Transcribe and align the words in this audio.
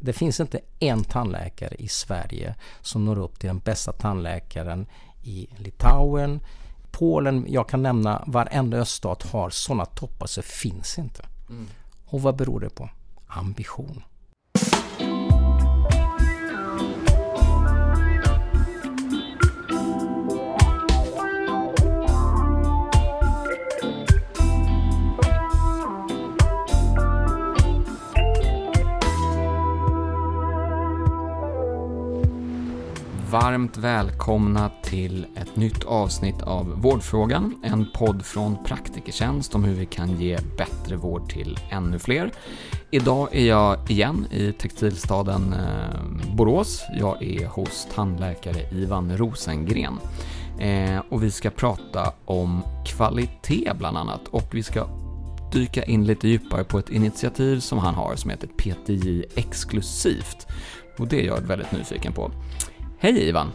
det 0.00 0.12
finns 0.12 0.40
inte 0.40 0.60
en 0.78 1.04
tandläkare 1.04 1.74
i 1.74 1.88
Sverige 1.88 2.54
som 2.80 3.04
når 3.04 3.18
upp 3.18 3.38
till 3.38 3.46
den 3.46 3.58
bästa 3.58 3.92
tandläkaren 3.92 4.86
i 5.22 5.48
Litauen, 5.56 6.40
Polen, 6.90 7.44
jag 7.48 7.68
kan 7.68 7.82
nämna 7.82 8.24
varenda 8.26 8.76
öststat 8.76 9.22
har 9.22 9.50
sådana 9.50 9.84
toppar 9.84 10.26
så 10.26 10.42
finns 10.42 10.98
inte. 10.98 11.26
Mm. 11.48 11.66
Och 12.06 12.22
vad 12.22 12.36
beror 12.36 12.60
det 12.60 12.70
på? 12.70 12.90
Ambition. 13.26 14.02
Varmt 33.32 33.76
välkomna 33.76 34.70
till 34.82 35.26
ett 35.36 35.56
nytt 35.56 35.84
avsnitt 35.84 36.42
av 36.42 36.80
Vårdfrågan, 36.82 37.54
en 37.64 37.86
podd 37.94 38.24
från 38.24 38.64
Praktikertjänst 38.64 39.54
om 39.54 39.64
hur 39.64 39.74
vi 39.74 39.86
kan 39.86 40.20
ge 40.20 40.38
bättre 40.58 40.96
vård 40.96 41.30
till 41.30 41.58
ännu 41.70 41.98
fler. 41.98 42.32
Idag 42.90 43.28
är 43.32 43.46
jag 43.46 43.90
igen 43.90 44.26
i 44.30 44.52
textilstaden 44.52 45.52
eh, 45.52 46.34
Borås. 46.36 46.82
Jag 46.98 47.22
är 47.22 47.46
hos 47.46 47.88
tandläkare 47.94 48.68
Ivan 48.72 49.16
Rosengren. 49.16 49.98
Eh, 50.58 51.02
och 51.08 51.22
vi 51.22 51.30
ska 51.30 51.50
prata 51.50 52.12
om 52.24 52.62
kvalitet 52.86 53.72
bland 53.78 53.96
annat 53.96 54.28
och 54.30 54.48
vi 54.54 54.62
ska 54.62 54.86
dyka 55.52 55.84
in 55.84 56.06
lite 56.06 56.28
djupare 56.28 56.64
på 56.64 56.78
ett 56.78 56.90
initiativ 56.90 57.60
som 57.60 57.78
han 57.78 57.94
har 57.94 58.16
som 58.16 58.30
heter 58.30 58.46
PTJ 58.48 59.24
Exklusivt. 59.34 60.46
Och 60.98 61.08
det 61.08 61.22
är 61.22 61.26
jag 61.26 61.40
väldigt 61.40 61.72
nyfiken 61.72 62.12
på. 62.12 62.30
Hej 63.02 63.28
Ivan! 63.28 63.52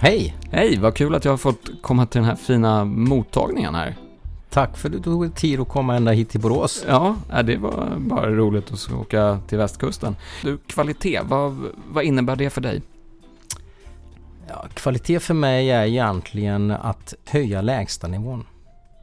Hej! 0.00 0.36
Hej, 0.50 0.78
vad 0.78 0.94
kul 0.94 1.14
att 1.14 1.24
jag 1.24 1.32
har 1.32 1.36
fått 1.36 1.70
komma 1.82 2.06
till 2.06 2.20
den 2.20 2.30
här 2.30 2.36
fina 2.36 2.84
mottagningen 2.84 3.74
här. 3.74 3.96
Tack 4.50 4.76
för 4.76 4.88
att 4.88 4.92
du 4.92 5.02
tog 5.02 5.34
tid 5.34 5.60
att 5.60 5.68
komma 5.68 5.96
ända 5.96 6.12
hit 6.12 6.30
till 6.30 6.40
Borås. 6.40 6.84
Ja, 6.88 7.16
det 7.44 7.56
var 7.56 7.96
bara 7.98 8.30
roligt 8.30 8.72
att 8.72 8.92
åka 8.92 9.40
till 9.48 9.58
västkusten. 9.58 10.16
Du, 10.42 10.58
kvalitet, 10.58 11.20
vad, 11.22 11.56
vad 11.88 12.04
innebär 12.04 12.36
det 12.36 12.50
för 12.50 12.60
dig? 12.60 12.82
Ja, 14.48 14.66
kvalitet 14.74 15.20
för 15.20 15.34
mig 15.34 15.70
är 15.70 15.84
egentligen 15.84 16.70
att 16.70 17.14
höja 17.24 17.62
lägstanivån. 17.62 18.46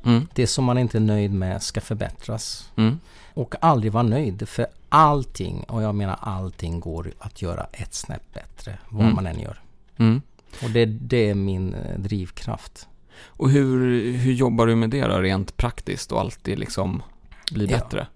Mm. 0.06 0.28
Det 0.34 0.48
som 0.48 0.66
man 0.66 0.78
inte 0.78 0.98
är 0.98 1.02
nöjd 1.02 1.34
med 1.34 1.64
ska 1.64 1.82
förbättras. 1.82 2.72
Mm. 2.76 3.00
Och 3.34 3.56
aldrig 3.62 3.92
vara 3.92 4.04
nöjd 4.04 4.50
för 4.50 4.68
allting, 4.90 5.64
och 5.64 5.84
jag 5.84 5.96
menar 5.96 6.18
allting 6.22 6.80
går 6.80 7.12
att 7.20 7.42
göra 7.42 7.68
ett 7.72 7.94
snäpp 7.94 8.34
bättre 8.34 8.78
vad 8.90 9.02
mm. 9.02 9.16
man 9.16 9.28
än 9.28 9.40
gör. 9.40 9.65
Mm. 9.98 10.22
Och 10.64 10.70
det, 10.70 10.86
det, 10.86 11.30
är 11.30 11.36
min 11.36 11.74
eh, 11.74 12.00
drivkraft. 12.00 12.88
Och 13.24 13.50
hur, 13.50 14.12
hur 14.12 14.34
jobbar 14.34 14.68
du 14.68 14.76
med 14.76 14.90
det 14.90 15.08
då, 15.08 15.18
rent 15.18 15.58
praktiskt 15.58 16.12
och 16.12 16.20
alltid 16.20 16.60
liksom 16.60 17.04
bli 17.52 17.66
ja. 17.66 17.78
bättre? 17.78 18.08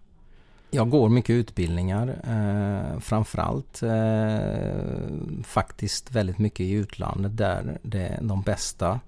Jag 0.71 0.89
går 0.89 1.09
mycket 1.09 1.33
utbildningar, 1.33 2.07
eh, 2.07 2.99
framförallt 2.99 3.83
eh, 3.83 5.43
faktiskt 5.43 6.11
väldigt 6.11 6.37
mycket 6.37 6.59
i 6.59 6.71
utlandet 6.71 7.37
där 7.37 7.79
det 7.81 8.01
är 8.01 8.21
de 8.21 8.41
bästa 8.41 8.99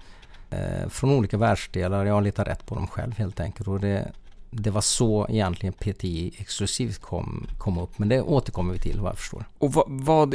eh, 0.50 0.90
från 0.90 1.12
olika 1.12 1.38
världsdelar. 1.38 2.06
Jag 2.06 2.14
har 2.14 2.22
letat 2.22 2.48
rätt 2.48 2.66
på 2.66 2.76
dem 2.76 2.88
själv 2.88 3.18
helt 3.18 3.40
enkelt. 3.40 3.68
Och 3.68 3.80
det, 3.80 4.12
det 4.52 4.72
var 4.72 4.82
så 4.82 5.28
egentligen 5.30 5.74
PTI 5.74 6.34
exklusivt 6.38 7.00
kom, 7.00 7.48
kom 7.58 7.78
upp. 7.78 8.00
Men 8.00 8.10
det 8.10 8.22
återkommer 8.22 8.74
vi 8.74 8.80
till 8.80 9.00
vad 9.00 9.10
jag 9.10 9.18
förstår. 9.18 9.46
Och 9.58 9.74
vad, 9.74 9.86
vad 9.88 10.34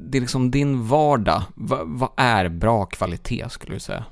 det 0.00 0.18
är 0.18 0.20
liksom 0.20 0.50
din 0.50 0.88
vardag. 0.88 1.42
Vad, 1.54 1.88
vad 1.88 2.10
är 2.16 2.48
bra 2.48 2.84
kvalitet 2.86 3.48
skulle 3.48 3.74
du 3.74 3.80
säga? 3.80 4.04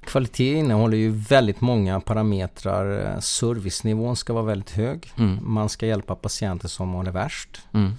Kvalitet 0.00 0.54
innehåller 0.54 0.96
ju 0.96 1.10
väldigt 1.10 1.60
många 1.60 2.00
parametrar. 2.00 3.20
Servicenivån 3.20 4.16
ska 4.16 4.32
vara 4.32 4.44
väldigt 4.44 4.70
hög. 4.70 5.12
Mm. 5.16 5.38
Man 5.42 5.68
ska 5.68 5.86
hjälpa 5.86 6.14
patienter 6.14 6.68
som 6.68 6.94
har 6.94 7.04
det 7.04 7.10
värst. 7.10 7.62
Mm. 7.72 7.92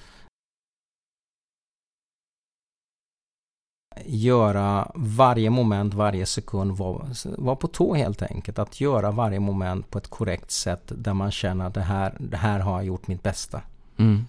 Göra 4.05 4.91
varje 4.95 5.49
moment, 5.49 5.93
varje 5.93 6.25
sekund, 6.25 6.77
vara 6.77 7.07
var 7.25 7.55
på 7.55 7.67
tå 7.67 7.93
helt 7.95 8.21
enkelt. 8.21 8.59
Att 8.59 8.81
göra 8.81 9.11
varje 9.11 9.39
moment 9.39 9.89
på 9.89 9.97
ett 9.97 10.07
korrekt 10.07 10.51
sätt 10.51 10.91
där 10.95 11.13
man 11.13 11.31
känner 11.31 11.65
att 11.65 11.73
det 11.73 11.81
här, 11.81 12.15
det 12.19 12.37
här 12.37 12.59
har 12.59 12.73
jag 12.73 12.85
gjort 12.85 13.07
mitt 13.07 13.23
bästa. 13.23 13.61
Mm. 13.97 14.25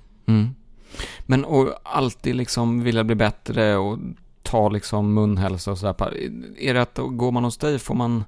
Men 1.27 1.45
och 1.45 1.69
alltid 1.83 2.35
liksom 2.37 2.83
vilja 2.83 3.05
bli 3.05 3.15
bättre 3.15 3.77
och 3.77 3.99
ta 4.43 4.69
liksom 4.69 5.15
munhälsa 5.15 5.71
och 5.71 5.79
sådär. 5.79 6.15
Är 6.59 6.75
det 6.75 6.83
att 6.83 6.99
går 6.99 7.33
man 7.33 7.45
hos 7.45 7.57
dig 7.57 7.79
får 7.79 7.95
man 7.95 8.25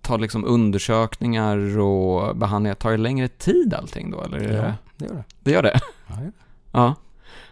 ta 0.00 0.16
liksom 0.16 0.44
undersökningar 0.44 1.78
och 1.78 2.36
behandlingar? 2.36 2.74
Tar 2.74 2.90
det 2.90 2.96
längre 2.96 3.28
tid 3.28 3.74
allting 3.74 4.10
då? 4.10 4.22
Eller 4.22 4.38
ja, 4.38 4.74
det 4.96 5.04
gör 5.04 5.12
det. 5.12 5.24
Det 5.40 5.50
gör 5.50 5.62
det? 5.62 5.80
Ja. 6.06 6.14
Det 6.14 6.20
gör 6.20 6.32
det. 6.32 6.40
ja. 6.72 6.94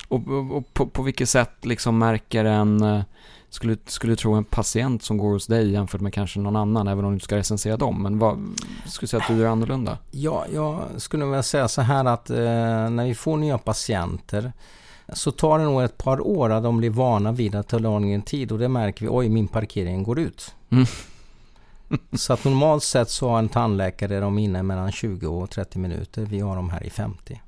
Och, 0.09 0.29
och, 0.29 0.57
och 0.57 0.75
på, 0.75 0.87
på 0.87 1.03
vilket 1.03 1.29
sätt 1.29 1.65
liksom 1.65 1.99
märker 1.99 2.45
en, 2.45 2.83
eh, 2.83 3.03
skulle, 3.51 3.77
skulle 3.87 4.13
du 4.13 4.17
tro 4.17 4.35
en 4.35 4.45
patient 4.45 5.03
som 5.03 5.19
går 5.19 5.33
hos 5.33 5.47
dig 5.47 5.71
jämfört 5.71 6.01
med 6.01 6.15
kanske 6.15 6.41
någon 6.41 6.57
annan, 6.57 6.89
även 6.89 7.05
om 7.05 7.11
du 7.11 7.15
inte 7.15 7.25
ska 7.25 7.37
recensera 7.37 7.77
dem, 7.77 8.03
men 8.03 8.19
vad 8.19 8.39
skulle 8.87 9.07
du 9.07 9.07
säga 9.07 9.23
att 9.23 9.29
du 9.29 9.37
gör 9.37 9.49
annorlunda? 9.49 9.99
Ja, 10.11 10.47
jag 10.55 10.83
skulle 10.97 11.25
vilja 11.25 11.43
säga 11.43 11.69
så 11.69 11.83
här 11.83 12.05
att 12.05 12.31
eh, 12.31 12.37
när 12.91 13.05
vi 13.05 13.15
får 13.15 13.37
nya 13.37 13.59
patienter 13.59 14.53
så 15.13 15.33
tar 15.33 15.59
det 15.59 15.65
nog 15.65 15.83
ett 15.83 15.99
par 15.99 16.27
år 16.27 16.51
att 16.51 16.63
de 16.63 16.79
blir 16.79 16.91
vana 16.91 17.33
vid 17.33 17.55
att 17.55 17.69
ta 17.69 17.79
lång 17.79 18.23
tid 18.23 18.53
och 18.53 18.59
det 18.59 18.69
märker 18.69 19.05
vi, 19.05 19.11
oj 19.11 19.29
min 19.29 19.49
parkering 19.49 20.03
går 20.03 20.19
ut. 20.19 20.55
Mm. 20.71 20.87
så 22.13 22.33
att 22.33 22.45
normalt 22.45 22.83
sett 22.83 23.11
så 23.11 23.29
har 23.29 23.39
en 23.39 23.49
tandläkare 23.49 24.21
de 24.21 24.39
inne 24.39 24.63
mellan 24.63 24.93
20 24.93 25.27
och 25.27 25.51
30 25.51 25.79
minuter, 25.79 26.23
vi 26.23 26.41
har 26.41 26.57
dem 26.57 26.71
här 26.71 26.85
i 26.85 26.91
50. 26.91 27.41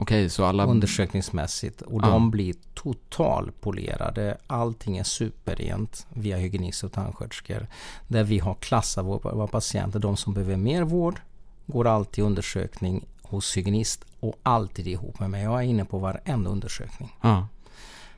Okej, 0.00 0.30
så 0.30 0.44
alla... 0.44 0.66
Undersökningsmässigt. 0.66 1.82
Och 1.82 2.00
ja. 2.02 2.06
de 2.06 2.30
blir 2.30 2.54
totalpolerade. 2.74 4.36
Allting 4.46 4.98
är 4.98 5.04
superrent 5.04 6.06
via 6.10 6.36
hygienist 6.36 6.84
och 6.84 6.92
tandsköterskor. 6.92 7.66
Där 8.08 8.24
vi 8.24 8.38
har 8.38 8.54
klassat 8.54 9.04
våra, 9.04 9.46
patienter. 9.46 9.98
De 9.98 10.16
som 10.16 10.34
behöver 10.34 10.56
mer 10.56 10.82
vård 10.82 11.20
går 11.66 11.86
alltid 11.86 12.24
undersökning 12.24 13.04
hos 13.22 13.56
hygienist 13.56 14.04
och 14.20 14.38
alltid 14.42 14.86
ihop 14.86 15.20
med 15.20 15.30
mig. 15.30 15.42
Jag 15.42 15.58
är 15.58 15.62
inne 15.66 15.84
på 15.84 15.98
varenda 15.98 16.50
undersökning. 16.50 17.16
Ja. 17.20 17.46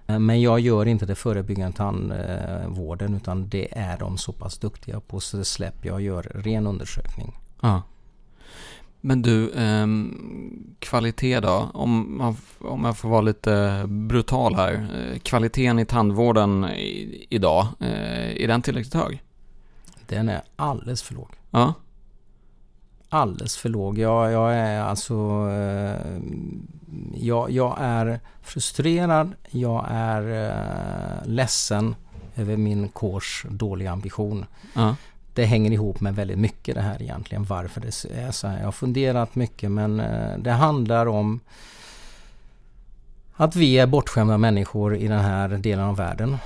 Eh, 0.07 0.19
men 0.19 0.41
jag 0.41 0.61
gör 0.61 0.87
inte 0.87 1.07
det 1.07 1.15
förebyggande 1.15 1.77
tandvården 1.77 3.15
utan 3.15 3.49
det 3.49 3.79
är 3.79 3.99
de 3.99 4.19
så 4.19 4.33
pass 4.33 4.59
duktiga 4.59 5.01
på 5.01 5.21
så 5.21 5.37
det 5.37 5.45
släpper 5.45 5.89
jag 5.89 6.01
gör 6.01 6.23
ren 6.23 6.67
undersökning. 6.67 7.39
Ja. 7.61 7.83
Men 9.05 9.23
du, 9.23 9.51
eh, 9.51 9.87
kvalitet 10.79 11.41
då? 11.41 11.71
Om, 11.75 12.19
man, 12.19 12.37
om 12.59 12.85
jag 12.85 12.97
får 12.97 13.09
vara 13.09 13.21
lite 13.21 13.85
brutal 13.89 14.55
här. 14.55 14.73
Eh, 14.73 15.19
kvaliteten 15.19 15.79
i 15.79 15.87
tandvården 15.87 16.65
i, 16.65 17.27
idag, 17.31 17.67
eh, 17.81 18.43
är 18.43 18.49
den 18.49 18.63
tillräckligt 18.63 18.95
hög? 18.95 19.23
Den 20.07 20.29
är 20.29 20.43
alldeles 20.57 21.03
för 21.03 21.15
låg. 21.15 21.29
Ja. 21.51 21.75
Alldeles 23.09 23.57
för 23.57 23.69
låg. 23.69 23.99
Jag, 23.99 24.33
jag 24.33 24.55
är 24.55 24.81
alltså... 24.81 25.15
Eh, 25.51 26.21
jag, 27.15 27.51
jag, 27.51 27.77
är 27.81 28.21
frustrerad. 28.43 29.33
Jag 29.51 29.87
är 29.91 30.49
eh, 30.49 31.29
ledsen 31.29 31.95
över 32.37 32.57
min 32.57 32.89
kårs 32.89 33.47
dåliga 33.51 33.93
ambition. 33.93 34.47
Ja 34.75 34.97
det 35.35 35.45
hänger 35.45 35.71
ihop 35.71 36.01
med 36.01 36.15
väldigt 36.15 36.39
mycket 36.39 36.75
det 36.75 36.81
här 36.81 37.03
egentligen. 37.03 37.45
Varför 37.45 37.81
det 37.81 38.21
är 38.21 38.31
så 38.31 38.49
här. 38.49 38.59
Jag 38.59 38.65
har 38.65 38.73
funderat 38.73 39.35
mycket 39.35 39.71
men 39.71 40.01
eh, 40.01 40.39
det 40.39 40.51
handlar 40.51 41.07
om 41.07 41.41
att 43.35 43.57
vi 43.57 43.79
är 43.79 43.87
bortskämda 43.87 44.39
människor 44.39 44.97
i 44.97 45.09
den 45.09 45.21
här 45.21 45.49
delen 45.49 45.85
av 45.85 45.97
världen. 45.97 46.37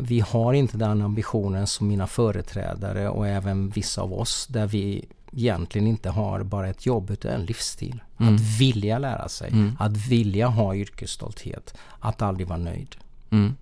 Vi 0.00 0.20
har 0.20 0.52
inte 0.52 0.76
den 0.76 1.02
ambitionen 1.02 1.66
som 1.66 1.88
mina 1.88 2.06
företrädare 2.06 3.08
och 3.08 3.28
även 3.28 3.70
vissa 3.70 4.02
av 4.02 4.12
oss 4.12 4.46
där 4.46 4.66
vi 4.66 5.04
egentligen 5.32 5.86
inte 5.86 6.10
har 6.10 6.42
bara 6.42 6.68
ett 6.68 6.86
jobb 6.86 7.10
utan 7.10 7.30
en 7.30 7.44
livsstil. 7.44 8.00
Mm. 8.20 8.34
Att 8.34 8.40
vilja 8.40 8.98
lära 8.98 9.28
sig, 9.28 9.50
mm. 9.50 9.76
att 9.78 9.96
vilja 9.96 10.46
ha 10.46 10.74
yrkesstolthet, 10.74 11.74
att 12.00 12.22
aldrig 12.22 12.48
vara 12.48 12.58
nöjd. 12.58 12.96
Mm. 13.30 13.56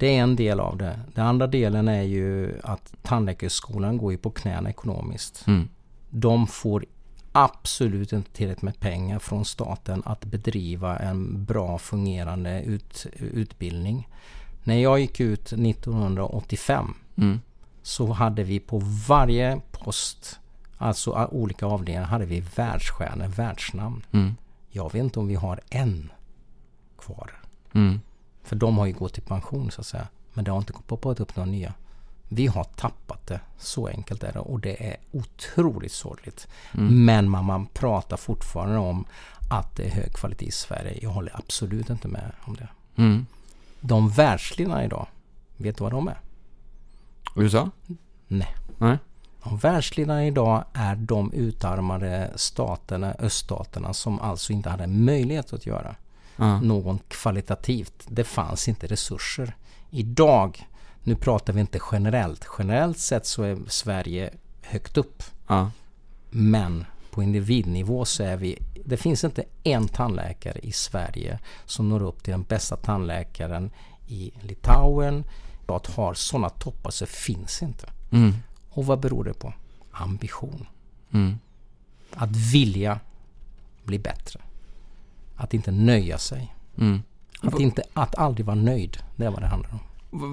Det 0.00 0.16
är 0.16 0.22
en 0.22 0.36
del 0.36 0.60
av 0.60 0.76
det. 0.76 1.00
Den 1.14 1.26
andra 1.26 1.46
delen 1.46 1.88
är 1.88 2.02
ju 2.02 2.60
att 2.62 2.94
tandläkarskolan 3.02 3.98
går 3.98 4.12
ju 4.12 4.18
på 4.18 4.30
knäna 4.30 4.70
ekonomiskt. 4.70 5.46
Mm. 5.46 5.68
De 6.10 6.46
får 6.46 6.84
absolut 7.32 8.12
inte 8.12 8.30
tillräckligt 8.30 8.62
med 8.62 8.80
pengar 8.80 9.18
från 9.18 9.44
staten 9.44 10.02
att 10.06 10.24
bedriva 10.24 10.98
en 10.98 11.44
bra 11.44 11.78
fungerande 11.78 12.62
ut, 12.62 13.06
utbildning. 13.12 14.08
När 14.64 14.74
jag 14.74 15.00
gick 15.00 15.20
ut 15.20 15.52
1985 15.52 16.94
mm. 17.16 17.40
så 17.82 18.12
hade 18.12 18.44
vi 18.44 18.60
på 18.60 18.78
varje 19.08 19.60
post, 19.70 20.40
alltså 20.78 21.28
olika 21.30 21.66
avdelningar, 21.66 22.04
hade 22.04 22.26
vi 22.26 22.40
världsstjärnor, 22.40 23.26
världsnamn. 23.26 24.02
Mm. 24.12 24.36
Jag 24.70 24.92
vet 24.92 25.02
inte 25.02 25.20
om 25.20 25.28
vi 25.28 25.34
har 25.34 25.60
en 25.70 26.10
kvar. 26.98 27.30
Mm. 27.72 28.00
För 28.42 28.56
de 28.56 28.78
har 28.78 28.86
ju 28.86 28.92
gått 28.92 29.18
i 29.18 29.20
pension 29.20 29.70
så 29.70 29.80
att 29.80 29.86
säga. 29.86 30.08
Men 30.32 30.44
det 30.44 30.50
har 30.50 30.58
inte 30.58 30.72
poppat 30.86 31.20
upp 31.20 31.36
några 31.36 31.50
nya. 31.50 31.74
Vi 32.28 32.46
har 32.46 32.64
tappat 32.64 33.26
det. 33.26 33.40
Så 33.58 33.86
enkelt 33.86 34.22
är 34.22 34.32
det. 34.32 34.38
Och 34.38 34.60
det 34.60 34.86
är 34.90 34.96
otroligt 35.12 35.92
sorgligt. 35.92 36.48
Mm. 36.74 37.04
Men 37.04 37.30
man, 37.30 37.44
man 37.44 37.66
pratar 37.66 38.16
fortfarande 38.16 38.78
om 38.78 39.04
att 39.50 39.76
det 39.76 39.84
är 39.84 39.90
hög 39.90 40.12
kvalitet 40.12 40.46
i 40.46 40.50
Sverige. 40.50 40.98
Jag 41.02 41.10
håller 41.10 41.36
absolut 41.36 41.90
inte 41.90 42.08
med 42.08 42.32
om 42.44 42.56
det. 42.56 42.68
Mm. 42.96 43.26
De 43.80 44.10
världsledarna 44.10 44.84
idag, 44.84 45.06
vet 45.56 45.76
du 45.76 45.84
vad 45.84 45.92
de 45.92 46.08
är? 46.08 46.18
USA? 47.36 47.70
Nej. 48.26 48.56
Nej. 48.78 48.98
De 49.44 49.56
världsledarna 49.56 50.26
idag 50.26 50.64
är 50.72 50.96
de 50.96 51.32
utarmade 51.32 52.32
staterna, 52.36 53.14
öststaterna 53.18 53.94
som 53.94 54.20
alltså 54.20 54.52
inte 54.52 54.70
hade 54.70 54.86
möjlighet 54.86 55.52
att 55.52 55.66
göra 55.66 55.96
Ja. 56.40 56.60
något 56.60 57.08
kvalitativt. 57.08 58.06
Det 58.08 58.24
fanns 58.24 58.68
inte 58.68 58.86
resurser. 58.86 59.56
Idag, 59.90 60.68
nu 61.02 61.14
pratar 61.14 61.52
vi 61.52 61.60
inte 61.60 61.80
generellt. 61.92 62.46
Generellt 62.58 62.98
sett 62.98 63.26
så 63.26 63.42
är 63.42 63.58
Sverige 63.68 64.30
högt 64.62 64.96
upp. 64.96 65.22
Ja. 65.46 65.70
Men 66.30 66.84
på 67.10 67.22
individnivå 67.22 68.04
så 68.04 68.22
är 68.22 68.36
vi... 68.36 68.58
Det 68.84 68.96
finns 68.96 69.24
inte 69.24 69.44
en 69.62 69.88
tandläkare 69.88 70.58
i 70.58 70.72
Sverige 70.72 71.38
som 71.64 71.88
når 71.88 72.02
upp 72.02 72.22
till 72.22 72.32
den 72.32 72.42
bästa 72.42 72.76
tandläkaren 72.76 73.70
i 74.06 74.32
Litauen. 74.40 75.24
Att 75.66 75.86
ha 75.86 76.14
sådana 76.14 76.48
toppar 76.48 76.90
så 76.90 77.06
finns 77.06 77.62
inte. 77.62 77.88
Mm. 78.10 78.34
Och 78.70 78.86
vad 78.86 79.00
beror 79.00 79.24
det 79.24 79.34
på? 79.34 79.52
Ambition. 79.90 80.66
Mm. 81.12 81.38
Att 82.10 82.36
vilja 82.36 83.00
bli 83.84 83.98
bättre. 83.98 84.40
Att 85.40 85.54
inte 85.54 85.70
nöja 85.70 86.18
sig. 86.18 86.54
Mm. 86.78 87.02
Att, 87.42 87.60
inte, 87.60 87.82
att 87.92 88.18
aldrig 88.18 88.46
vara 88.46 88.56
nöjd. 88.56 88.98
Det 89.16 89.24
är 89.24 89.30
vad 89.30 89.42
det 89.42 89.46
handlar 89.46 89.70
om. 89.70 89.78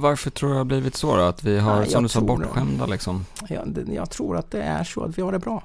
Varför 0.01 0.29
tror 0.29 0.49
du 0.49 0.53
det 0.53 0.59
har 0.59 0.65
blivit 0.65 0.95
så 0.95 1.15
då? 1.15 1.23
Att 1.23 1.43
vi 1.43 1.59
har, 1.59 1.77
jag 1.77 1.91
som 1.91 2.03
du 2.03 2.09
sa, 2.09 2.21
bortskämda 2.21 2.85
liksom? 2.85 3.25
Jag, 3.49 3.89
jag 3.93 4.09
tror 4.09 4.37
att 4.37 4.51
det 4.51 4.61
är 4.61 4.83
så 4.83 5.03
att 5.03 5.17
vi 5.17 5.21
har 5.21 5.31
det 5.31 5.39
bra. 5.39 5.63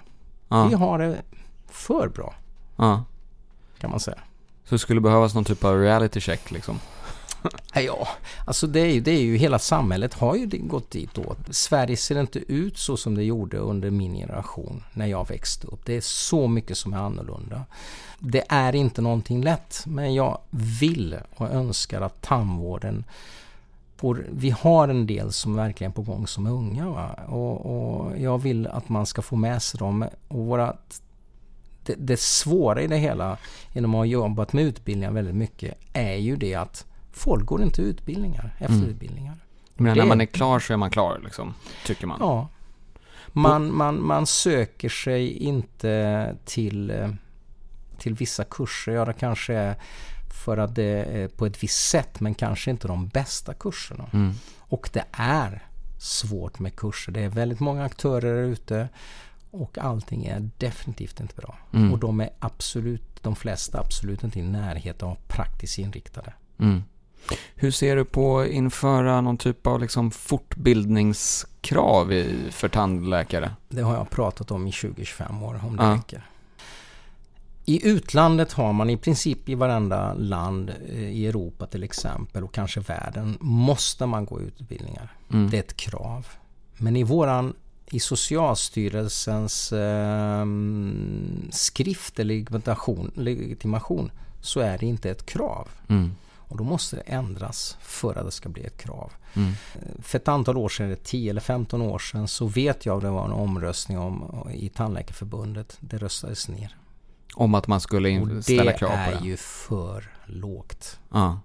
Ja. 0.48 0.66
Vi 0.66 0.74
har 0.74 0.98
det 0.98 1.22
för 1.68 2.08
bra, 2.08 2.34
ja. 2.76 3.04
kan 3.78 3.90
man 3.90 4.00
säga. 4.00 4.18
Så 4.64 4.74
det 4.74 4.78
skulle 4.78 5.00
behövas 5.00 5.34
någon 5.34 5.44
typ 5.44 5.64
av 5.64 5.80
reality 5.80 6.20
check 6.20 6.50
liksom? 6.50 6.78
Ja, 7.74 8.08
alltså 8.46 8.66
det 8.66 8.80
är, 8.80 8.92
ju, 8.92 9.00
det 9.00 9.10
är 9.10 9.20
ju 9.20 9.36
hela 9.36 9.58
samhället 9.58 10.14
har 10.14 10.36
ju 10.36 10.46
gått 10.46 10.90
dit. 10.90 11.18
Sverige 11.50 11.96
ser 11.96 12.20
inte 12.20 12.38
ut 12.38 12.78
så 12.78 12.96
som 12.96 13.14
det 13.14 13.24
gjorde 13.24 13.56
under 13.56 13.90
min 13.90 14.14
generation 14.14 14.82
när 14.92 15.06
jag 15.06 15.28
växte 15.28 15.66
upp. 15.66 15.86
Det 15.86 15.96
är 15.96 16.00
så 16.00 16.48
mycket 16.48 16.78
som 16.78 16.92
är 16.92 16.98
annorlunda. 16.98 17.64
Det 18.18 18.44
är 18.48 18.74
inte 18.74 19.02
någonting 19.02 19.42
lätt, 19.42 19.82
men 19.86 20.14
jag 20.14 20.38
vill 20.50 21.16
och 21.36 21.50
önskar 21.50 22.00
att 22.00 22.22
tandvården 22.22 23.04
får, 23.96 24.26
vi 24.30 24.50
har 24.50 24.88
en 24.88 25.06
del 25.06 25.32
som 25.32 25.54
verkligen 25.54 25.90
är 25.90 25.94
på 25.94 26.02
gång 26.02 26.26
som 26.26 26.46
är 26.46 26.50
unga 26.50 26.88
va? 26.88 27.10
Och, 27.28 27.66
och 27.66 28.18
jag 28.18 28.38
vill 28.38 28.66
att 28.66 28.88
man 28.88 29.06
ska 29.06 29.22
få 29.22 29.36
med 29.36 29.62
sig 29.62 29.78
dem. 29.78 30.04
Och 30.28 30.46
våra, 30.46 30.76
det, 31.84 31.94
det 31.98 32.20
svåra 32.20 32.82
i 32.82 32.86
det 32.86 32.96
hela 32.96 33.38
genom 33.72 33.94
att 33.94 33.98
ha 33.98 34.04
jobbat 34.04 34.52
med 34.52 34.64
utbildningar 34.64 35.12
väldigt 35.12 35.34
mycket 35.34 35.78
är 35.92 36.16
ju 36.16 36.36
det 36.36 36.54
att 36.54 36.86
folk 37.12 37.46
går 37.46 37.62
inte 37.62 37.82
utbildningar, 37.82 38.56
efterutbildningar. 38.58 39.36
Menar, 39.74 39.94
Det- 39.94 40.00
när 40.00 40.08
man 40.08 40.20
är 40.20 40.26
klar 40.26 40.58
så 40.58 40.72
är 40.72 40.76
man 40.76 40.90
klar 40.90 41.20
liksom, 41.24 41.54
tycker 41.86 42.06
man. 42.06 42.16
Ja. 42.20 42.48
Man, 43.32 43.74
man, 43.74 44.02
man 44.06 44.26
söker 44.26 44.88
sig 44.88 45.36
inte 45.36 46.36
till, 46.44 46.90
eh, 46.90 47.08
till 47.98 48.14
vissa 48.14 48.44
kurser. 48.44 48.92
Ja, 48.92 49.04
det 49.04 49.12
kanske 49.12 49.54
är 49.54 49.74
för 50.44 50.56
att 50.56 50.74
det 50.74 51.04
är 51.04 51.28
på 51.28 51.46
ett 51.46 51.62
visst 51.62 51.88
sätt, 51.90 52.20
men 52.20 52.34
kanske 52.34 52.70
inte 52.70 52.88
de 52.88 53.08
bästa 53.08 53.54
kurserna. 53.54 54.04
Mm. 54.12 54.32
Och 54.58 54.90
det 54.92 55.04
är 55.12 55.62
svårt 55.98 56.58
med 56.58 56.76
kurser. 56.76 57.12
Det 57.12 57.20
är 57.20 57.28
väldigt 57.28 57.60
många 57.60 57.84
aktörer 57.84 58.42
ute 58.44 58.88
och 59.50 59.78
allting 59.78 60.24
är 60.26 60.50
definitivt 60.58 61.20
inte 61.20 61.34
bra. 61.36 61.56
Mm. 61.72 61.92
Och 61.92 61.98
de 61.98 62.20
är 62.20 62.30
absolut, 62.38 63.22
de 63.22 63.36
flesta 63.36 63.80
absolut 63.80 64.24
inte 64.24 64.38
i 64.38 64.42
närheten 64.42 65.08
av 65.08 65.16
praktiskt 65.28 65.78
inriktade. 65.78 66.32
Mm. 66.58 66.82
Hur 67.54 67.70
ser 67.70 67.96
du 67.96 68.04
på 68.04 68.38
att 68.40 68.48
införa 68.48 69.20
någon 69.20 69.38
typ 69.38 69.66
av 69.66 69.80
liksom 69.80 70.10
fortbildningskrav 70.10 72.12
i, 72.12 72.34
för 72.50 72.68
tandläkare? 72.68 73.50
Det 73.68 73.82
har 73.82 73.94
jag 73.94 74.10
pratat 74.10 74.50
om 74.50 74.66
i 74.66 74.70
20-25 74.70 75.42
år, 75.44 75.60
om 75.66 75.76
det 75.76 75.84
Ja. 75.84 75.94
räcker. 75.94 76.26
I 77.64 77.88
utlandet 77.88 78.52
har 78.52 78.72
man 78.72 78.90
i 78.90 78.96
princip 78.96 79.48
i 79.48 79.54
varenda 79.54 80.14
land 80.14 80.70
eh, 80.88 81.10
i 81.10 81.26
Europa 81.26 81.66
till 81.66 81.82
exempel 81.82 82.44
och 82.44 82.54
kanske 82.54 82.80
världen 82.80 83.36
måste 83.40 84.06
man 84.06 84.24
gå 84.24 84.40
utbildningar. 84.40 85.16
Mm. 85.32 85.50
Det 85.50 85.56
är 85.56 85.60
ett 85.60 85.76
krav. 85.76 86.26
Men 86.78 86.96
i 86.96 87.02
våran 87.04 87.54
i 87.86 88.00
Socialstyrelsens 88.00 89.72
eh, 89.72 90.46
skrift 91.50 92.18
eller 92.18 92.34
legitimation, 92.34 93.10
legitimation 93.14 94.10
så 94.40 94.60
är 94.60 94.78
det 94.78 94.86
inte 94.86 95.10
ett 95.10 95.26
krav. 95.26 95.68
Mm. 95.88 96.12
Och 96.52 96.58
då 96.58 96.64
måste 96.64 96.96
det 96.96 97.02
ändras 97.02 97.76
för 97.80 98.14
att 98.18 98.24
det 98.24 98.30
ska 98.30 98.48
bli 98.48 98.64
ett 98.64 98.78
krav. 98.78 99.12
Mm. 99.34 99.52
För 100.02 100.18
ett 100.18 100.28
antal 100.28 100.56
år 100.56 100.68
sedan, 100.68 100.96
10 101.04 101.30
eller 101.30 101.40
15 101.40 101.82
år 101.82 101.98
sedan, 101.98 102.28
så 102.28 102.46
vet 102.46 102.86
jag 102.86 102.96
att 102.96 103.02
det 103.02 103.10
var 103.10 103.24
en 103.24 103.32
omröstning 103.32 103.98
om 103.98 104.48
i 104.54 104.68
Tandläkarförbundet. 104.68 105.76
Det 105.80 105.98
röstades 105.98 106.48
ner. 106.48 106.76
Om 107.34 107.54
att 107.54 107.66
man 107.66 107.80
skulle 107.80 108.08
det 108.08 108.42
ställa 108.42 108.72
krav 108.72 108.88
på 108.88 108.94
är 108.96 109.20
det? 109.20 109.26
ju 109.26 109.36
för 109.36 110.12
lågt. 110.26 110.98
Ja. 111.12 111.40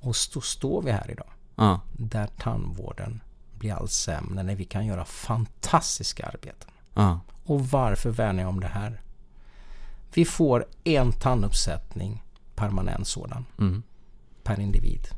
Och 0.00 0.14
då 0.34 0.40
står 0.40 0.82
vi 0.82 0.90
här 0.90 1.10
idag, 1.10 1.30
Ja. 1.54 1.80
där 1.92 2.26
tandvården 2.38 3.20
blir 3.58 3.72
allt 3.72 3.90
sämre 3.90 4.42
när 4.42 4.54
vi 4.54 4.64
kan 4.64 4.86
göra 4.86 5.04
fantastiska 5.04 6.26
arbeten. 6.26 6.70
Ja. 6.94 7.20
Och 7.44 7.68
varför 7.68 8.10
värnar 8.10 8.42
jag 8.42 8.48
om 8.48 8.60
det 8.60 8.66
här? 8.66 9.00
Vi 10.14 10.24
får 10.24 10.66
en 10.84 11.12
tanduppsättning, 11.12 12.22
permanent 12.54 13.06
sådan, 13.08 13.44
Mm. 13.58 13.82
Per 14.46 14.60
individ. 14.60 15.08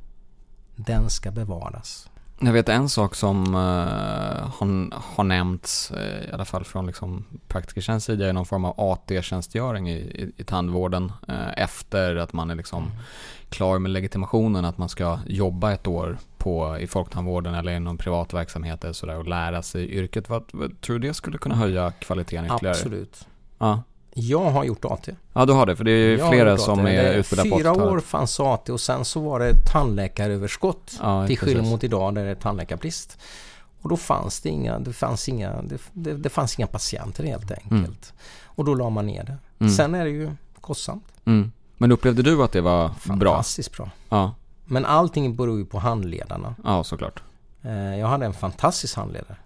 Den 0.76 1.10
ska 1.10 1.30
bevaras. 1.30 2.08
Jag 2.40 2.52
vet 2.52 2.68
en 2.68 2.88
sak 2.88 3.14
som 3.14 3.54
uh, 3.54 3.60
har, 4.58 4.94
har 4.94 5.24
nämnts, 5.24 5.90
eh, 5.90 6.28
i 6.28 6.32
alla 6.32 6.44
fall 6.44 6.64
från 6.64 6.86
liksom 6.86 7.24
praktikertjänst 7.48 8.06
sida, 8.06 8.28
är 8.28 8.32
någon 8.32 8.46
form 8.46 8.64
av 8.64 8.74
AT-tjänstgöring 8.80 9.90
i, 9.90 9.96
i, 9.96 10.32
i 10.36 10.44
tandvården 10.44 11.12
eh, 11.28 11.62
efter 11.62 12.16
att 12.16 12.32
man 12.32 12.50
är 12.50 12.54
liksom 12.54 12.90
klar 13.48 13.78
med 13.78 13.90
legitimationen, 13.90 14.64
att 14.64 14.78
man 14.78 14.88
ska 14.88 15.18
jobba 15.26 15.72
ett 15.72 15.86
år 15.86 16.18
på, 16.36 16.78
i 16.78 16.86
folktandvården 16.86 17.54
eller 17.54 17.72
i 17.72 17.80
någon 17.80 17.98
privat 17.98 18.34
verksamhet 18.34 18.84
eller 18.84 18.92
sådär 18.92 19.18
och 19.18 19.28
lära 19.28 19.62
sig 19.62 19.90
yrket. 19.90 20.28
Vad, 20.28 20.44
vad 20.52 20.80
tror 20.80 20.98
du 20.98 21.08
det 21.08 21.14
skulle 21.14 21.38
kunna 21.38 21.54
höja 21.54 21.90
kvaliteten 21.90 22.44
ytterligare? 22.44 22.76
Absolut. 22.76 23.28
Ja. 23.58 23.82
Jag 24.20 24.50
har 24.50 24.64
gjort 24.64 24.84
AT. 24.84 25.08
ja, 25.32 25.46
du 25.46 25.52
har 25.52 25.66
det, 25.66 25.76
för 25.76 25.84
det 25.84 25.90
är 25.90 26.18
Jag 26.18 26.28
flera 26.30 26.58
som 26.58 26.86
är 26.86 27.12
utbildade 27.14 27.50
på 27.50 27.58
Fyra 27.58 27.70
80-talet. 27.72 27.92
år 27.92 28.00
fanns 28.00 28.40
AT 28.40 28.68
och 28.72 28.80
sen 28.80 29.04
så 29.04 29.20
var 29.20 29.40
det 29.40 29.52
tandläkaröverskott. 29.72 30.98
Ja, 31.02 31.26
till 31.26 31.38
skillnad 31.38 31.66
mot 31.66 31.84
idag 31.84 32.14
där 32.14 32.24
det 32.24 32.30
är 32.30 32.34
tandläkarbrist. 32.34 33.18
Och 33.82 33.88
då 33.88 33.96
fanns 33.96 34.40
det 34.40 34.48
inga, 34.48 34.78
det 34.78 34.92
fanns 34.92 35.28
inga, 35.28 35.62
det, 35.62 35.78
det, 35.92 36.14
det 36.14 36.28
fanns 36.28 36.58
inga 36.58 36.66
patienter 36.66 37.24
helt 37.24 37.50
enkelt. 37.50 37.70
Mm. 37.70 37.94
Och 38.44 38.64
då 38.64 38.74
la 38.74 38.90
man 38.90 39.06
ner 39.06 39.24
det. 39.24 39.36
Mm. 39.64 39.72
Sen 39.72 39.94
är 39.94 40.04
det 40.04 40.10
ju 40.10 40.30
kostsamt. 40.60 41.04
Mm. 41.24 41.52
Men 41.76 41.92
upplevde 41.92 42.22
du 42.22 42.42
att 42.42 42.52
det 42.52 42.60
var 42.60 42.88
bra? 42.88 42.94
Fantastiskt 42.98 43.72
bra. 43.76 43.90
Ja, 44.08 44.34
Men 44.64 44.84
allting 44.84 45.36
beror 45.36 45.58
ju 45.58 45.64
på 45.64 45.78
handledarna. 45.78 46.54
ja 46.64 46.84
såklart. 46.84 47.22
Eh, 47.62 47.72
Jag 47.98 48.06
hade 48.08 48.26
en 48.26 48.34
fantastisk 48.34 48.96
handledare. 48.96 49.36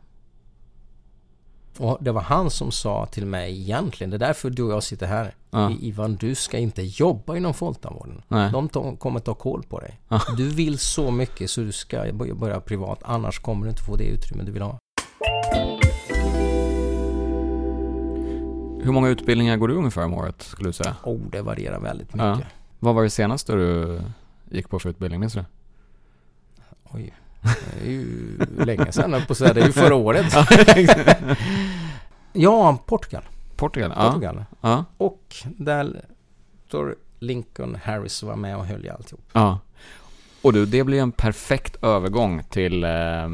Och 1.79 1.99
det 2.00 2.12
var 2.12 2.21
han 2.23 2.50
som 2.50 2.71
sa 2.71 3.07
till 3.07 3.26
mig 3.26 3.61
egentligen, 3.61 4.11
det 4.11 4.17
är 4.17 4.19
därför 4.19 4.50
du 4.50 4.62
och 4.62 4.73
jag 4.73 4.83
sitter 4.83 5.07
här. 5.07 5.35
Ja. 5.50 5.71
Ivan, 5.81 6.14
du 6.17 6.35
ska 6.35 6.59
inte 6.59 6.83
jobba 6.83 7.37
inom 7.37 7.55
folktandvården. 7.55 8.23
Nej. 8.29 8.52
De 8.52 8.69
to- 8.69 8.97
kommer 8.97 9.21
ta 9.21 9.35
koll 9.35 9.62
på 9.62 9.81
dig. 9.81 10.00
Ja. 10.09 10.21
Du 10.37 10.49
vill 10.49 10.79
så 10.79 11.11
mycket 11.11 11.50
så 11.50 11.61
du 11.61 11.73
ska 11.73 12.05
börja 12.35 12.61
privat, 12.61 12.99
annars 13.05 13.38
kommer 13.38 13.64
du 13.64 13.71
inte 13.71 13.83
få 13.83 13.97
det 13.97 14.05
utrymme 14.05 14.43
du 14.45 14.52
vill 14.52 14.62
ha. 14.62 14.79
Hur 18.85 18.93
många 18.93 19.09
utbildningar 19.09 19.57
går 19.57 19.69
du 19.69 19.75
ungefär 19.75 20.05
om 20.05 20.14
året, 20.14 20.43
skulle 20.43 20.69
du 20.69 20.73
säga? 20.73 20.97
Oh, 21.05 21.21
det 21.33 21.43
varierar 21.43 21.81
väldigt 21.81 22.09
Ja. 22.14 22.35
mycket. 22.35 22.52
Vad 22.79 22.95
var 22.95 23.02
det 23.02 23.11
senaste 23.11 23.52
du 23.52 24.00
gick 24.50 24.69
på 24.69 24.79
för 24.79 24.88
utbildning, 24.91 25.21
minns 25.21 25.33
du? 25.33 25.45
Oj, 26.91 27.14
det 27.42 27.87
är 27.87 27.90
ju 27.90 28.38
länge 28.64 28.92
sedan, 28.92 29.22
på 29.28 29.34
säga. 29.34 29.52
Det 29.54 29.61
är 29.61 29.66
ju 29.66 29.72
förra 29.82 29.94
året. 29.94 30.26
ja, 32.32 32.78
Portugal. 32.87 33.22
Portugal? 33.56 33.92
Portugal. 33.92 34.44
Ja. 34.61 34.84
Och 34.96 35.37
där 35.44 36.04
Dr. 36.70 36.90
Lincoln 37.18 37.78
Harris 37.84 38.22
var 38.22 38.37
med 38.37 38.56
och 38.56 38.66
höll 38.66 38.87
i 38.87 38.90
alltihop. 38.90 39.25
ja. 39.32 39.58
Och 40.42 40.52
du, 40.52 40.66
det 40.66 40.84
blir 40.84 41.00
en 41.00 41.12
perfekt 41.12 41.84
övergång 41.84 42.42
till 42.50 42.84
eh, 42.84 43.28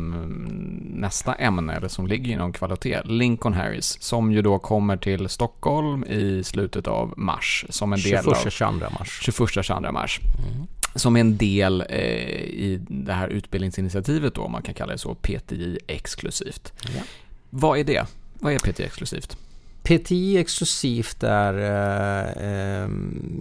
nästa 0.85 1.35
ämne, 1.35 1.75
eller 1.75 1.89
som 1.89 2.07
ligger 2.07 2.33
inom 2.33 2.53
kvalitet. 2.53 3.01
Lincoln 3.05 3.55
Harris, 3.55 4.03
som 4.03 4.33
ju 4.33 4.43
då 4.43 4.59
kommer 4.59 4.97
till 4.97 5.29
Stockholm 5.29 6.05
i 6.05 6.45
slutet 6.45 6.87
av 6.87 7.15
mars. 7.17 7.67
Som 7.69 7.93
en 7.93 8.01
del 8.01 8.25
21 8.43 8.63
av... 8.63 8.93
mars. 8.93 9.21
21-22 9.25 9.93
mars. 9.93 10.21
Mm. 10.39 10.67
Som 10.99 11.17
en 11.17 11.37
del 11.37 11.81
eh, 11.89 11.99
i 11.99 12.81
det 12.89 13.13
här 13.13 13.29
utbildningsinitiativet 13.29 14.35
då, 14.35 14.43
om 14.43 14.53
man 14.53 14.63
kan 14.63 14.75
kalla 14.75 14.93
det 14.93 14.99
så, 14.99 15.15
PTI 15.15 15.79
exklusivt. 15.87 16.73
Ja. 16.83 17.03
Vad 17.51 17.79
är 17.79 17.85
det? 17.85 18.07
Vad 18.35 18.53
är 18.53 18.59
PTI 18.59 18.85
exklusivt? 18.85 19.37
PTI 19.83 20.39
exklusivt 20.39 21.23
är 21.23 21.55
eh, 21.55 22.83
eh, 22.83 22.91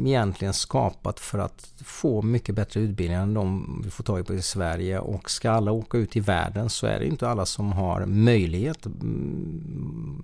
egentligen 0.06 0.54
skapat 0.54 1.20
för 1.20 1.40
att 1.40 1.74
få 1.84 2.22
mycket 2.22 2.56
bättre 2.56 2.80
utbildningar 2.80 3.24
än 3.24 3.34
de 3.34 3.82
vi 3.86 3.90
får 3.90 4.04
tag 4.04 4.28
på 4.28 4.34
i 4.34 4.42
Sverige 4.42 5.00
och 5.00 5.32
ska 5.32 5.52
alla 5.52 5.72
åka 5.72 5.98
ut 5.98 6.16
i 6.16 6.20
världen 6.20 6.70
så 6.70 6.88
är 6.88 7.00
det 7.00 7.06
inte 7.06 7.30
alla 7.30 7.46
som 7.46 7.72
har 7.72 8.06
möjlighet 8.06 8.86
mm, 8.86 10.24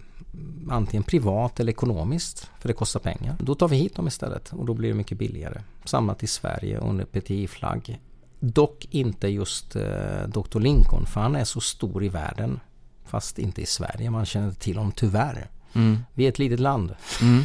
antingen 0.70 1.04
privat 1.04 1.60
eller 1.60 1.72
ekonomiskt 1.72 2.50
för 2.60 2.68
det 2.68 2.74
kostar 2.74 3.00
pengar. 3.00 3.36
Då 3.40 3.56
tar 3.56 3.68
vi 3.68 3.76
hit 3.76 3.96
dem 3.96 4.08
istället 4.08 4.54
och 4.54 4.66
då 4.66 4.74
blir 4.74 4.90
det 4.90 4.96
mycket 4.96 5.18
billigare. 5.18 5.62
Samlat 5.86 6.24
i 6.24 6.28
Sverige 6.28 6.78
under 6.78 7.06
PTI-flagg. 7.06 8.00
Dock 8.40 8.88
inte 8.90 9.28
just 9.28 9.76
eh, 9.76 10.28
Dr. 10.28 10.60
Lincoln 10.60 11.06
för 11.06 11.22
han 11.22 11.36
är 11.36 11.44
så 11.44 11.62
stor 11.62 12.04
i 12.04 12.10
världen 12.10 12.60
fast 13.06 13.40
inte 13.40 13.62
i 13.62 13.66
Sverige. 13.66 14.10
Man 14.10 14.26
känner 14.26 14.52
till 14.52 14.78
honom 14.78 14.92
tyvärr. 14.92 15.48
Mm. 15.74 16.04
Vi 16.14 16.26
är 16.26 16.30
ett 16.30 16.40
litet 16.40 16.60
land. 16.60 16.96
Mm. 17.22 17.44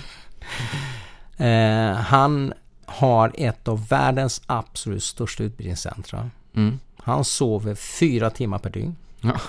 eh, 1.93 2.01
han 2.01 2.53
har 2.87 3.33
ett 3.35 3.69
av 3.69 3.89
världens 3.89 4.43
absolut 4.47 5.03
största 5.03 5.43
utbildningscentra. 5.45 6.31
Mm. 6.55 6.79
Han 6.97 7.25
sover 7.25 7.75
fyra 7.75 8.31
timmar 8.31 8.59
per 8.59 8.71
dygn. 8.71 8.97
Ja. 9.21 9.41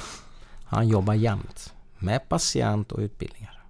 Han 0.63 0.87
jobbar 0.87 1.13
jämt 1.13 1.73
med 1.99 2.29
patient 2.29 2.91
och 2.91 2.99
utbildningar. 2.99 3.63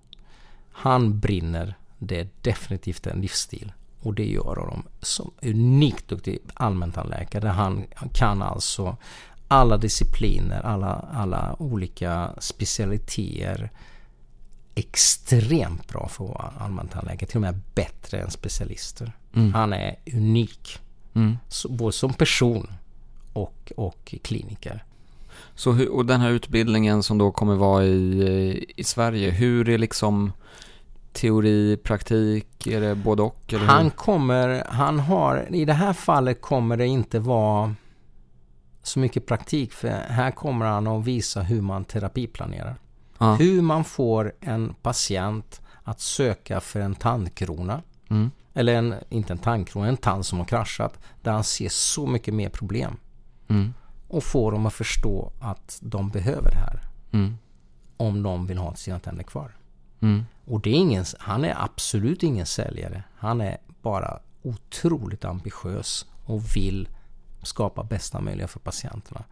Han 0.71 1.19
brinner. 1.19 1.75
Det 1.97 2.19
är 2.19 2.27
definitivt 2.41 3.07
en 3.07 3.21
livsstil. 3.21 3.71
Och 4.01 4.13
det 4.13 4.25
gör 4.25 4.55
honom 4.55 4.83
som 5.01 5.31
unikt 5.41 6.07
duktig 6.07 6.39
allmäntandläkare. 6.53 7.47
Han 7.47 7.85
kan 8.13 8.41
alltså 8.41 8.97
alla 9.47 9.77
discipliner, 9.77 10.65
alla, 10.65 11.05
alla 11.13 11.55
olika 11.59 12.31
specialiteter 12.37 13.71
extremt 14.75 15.87
bra 15.87 16.07
för 16.07 16.23
att 16.23 16.29
vara 16.29 16.53
allmäntandläkare. 16.59 17.29
Till 17.29 17.37
och 17.37 17.41
med 17.41 17.59
bättre 17.75 18.19
än 18.19 18.31
specialister. 18.31 19.11
Mm. 19.33 19.53
Han 19.53 19.73
är 19.73 19.95
unik. 20.13 20.79
Mm. 21.13 21.37
Så, 21.47 21.69
både 21.69 21.91
som 21.93 22.13
person 22.13 22.71
och, 23.33 23.71
och 23.75 24.15
kliniker. 24.23 24.83
Så 25.55 25.71
hur, 25.71 25.89
och 25.89 26.05
den 26.05 26.21
här 26.21 26.29
utbildningen 26.29 27.03
som 27.03 27.17
då 27.17 27.31
kommer 27.31 27.55
vara 27.55 27.85
i, 27.85 28.73
i 28.77 28.83
Sverige, 28.83 29.29
hur 29.31 29.69
är 29.69 29.77
liksom 29.77 30.31
teori, 31.13 31.77
praktik, 31.77 32.67
är 32.67 32.81
det 32.81 32.95
både 32.95 33.23
och? 33.23 33.53
Eller 33.53 33.65
han 33.65 33.91
kommer, 33.91 34.63
han 34.69 34.99
har, 34.99 35.55
i 35.55 35.65
det 35.65 35.73
här 35.73 35.93
fallet 35.93 36.41
kommer 36.41 36.77
det 36.77 36.87
inte 36.87 37.19
vara 37.19 37.75
så 38.83 38.99
mycket 38.99 39.25
praktik 39.25 39.73
för 39.73 39.87
här 39.89 40.31
kommer 40.31 40.65
han 40.65 40.87
att 40.87 41.05
visa 41.05 41.41
hur 41.41 41.61
man 41.61 41.85
terapiplanerar. 41.85 42.75
Ja. 43.17 43.33
Hur 43.33 43.61
man 43.61 43.83
får 43.83 44.33
en 44.39 44.73
patient 44.81 45.61
att 45.83 46.01
söka 46.01 46.59
för 46.59 46.79
en 46.79 46.95
tandkrona. 46.95 47.81
Mm. 48.09 48.31
Eller 48.53 48.75
en, 48.75 48.95
inte 49.09 49.33
en 49.33 49.39
tandkrona, 49.39 49.87
en 49.87 49.97
tand 49.97 50.25
som 50.25 50.39
har 50.39 50.45
kraschat. 50.45 50.99
Där 51.21 51.31
han 51.31 51.43
ser 51.43 51.69
så 51.69 52.07
mycket 52.07 52.33
mer 52.33 52.49
problem. 52.49 52.97
Mm. 53.47 53.73
Och 54.09 54.23
får 54.23 54.51
dem 54.51 54.65
att 54.65 54.73
förstå 54.73 55.31
att 55.39 55.79
de 55.81 56.09
behöver 56.09 56.51
det 56.51 56.57
här. 56.57 56.79
Mm. 57.11 57.37
Om 57.97 58.23
de 58.23 58.47
vill 58.47 58.57
ha 58.57 58.75
sina 58.75 58.99
tänder 58.99 59.23
kvar. 59.23 59.51
Mm. 59.99 60.25
Och 60.45 60.61
det 60.61 60.69
är 60.69 60.75
ingen, 60.75 61.05
han 61.19 61.45
är 61.45 61.63
absolut 61.63 62.23
ingen 62.23 62.45
säljare. 62.45 63.03
Han 63.17 63.41
är 63.41 63.57
bara 63.81 64.19
otroligt 64.41 65.25
ambitiös 65.25 66.05
och 66.25 66.55
vill 66.55 66.89
skapa 67.43 67.83
bästa 67.83 68.21
möjliga 68.21 68.47
för 68.47 68.59
patienterna. 68.59 69.23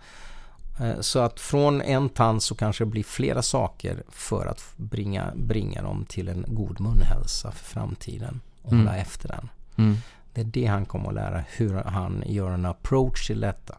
Eh, 0.80 1.00
så 1.00 1.20
att 1.20 1.40
från 1.40 1.82
en 1.82 2.10
tand 2.10 2.44
så 2.44 2.56
kanske 2.56 2.84
det 2.84 2.90
blir 2.92 3.04
flera 3.04 3.42
saker 3.42 4.04
för 4.10 4.46
att 4.46 4.74
bringa, 4.78 5.32
bringa 5.36 5.82
dem 5.82 6.06
till 6.06 6.28
en 6.28 6.46
god 6.48 6.80
munhälsa 6.80 7.52
för 7.52 7.66
framtiden 7.66 8.42
och 8.62 8.74
mm. 8.74 8.86
hålla 8.86 8.98
efter 8.98 9.28
den. 9.28 9.50
Mm. 9.76 9.98
Det 10.34 10.42
är 10.42 10.46
det 10.46 10.66
han 10.66 10.86
kommer 10.86 11.10
att 11.10 11.16
lära, 11.16 11.44
hur 11.48 11.74
han 11.74 12.24
gör 12.26 12.52
en 12.52 12.66
approach 12.66 13.28
till 13.28 13.40
detta. 13.40 13.76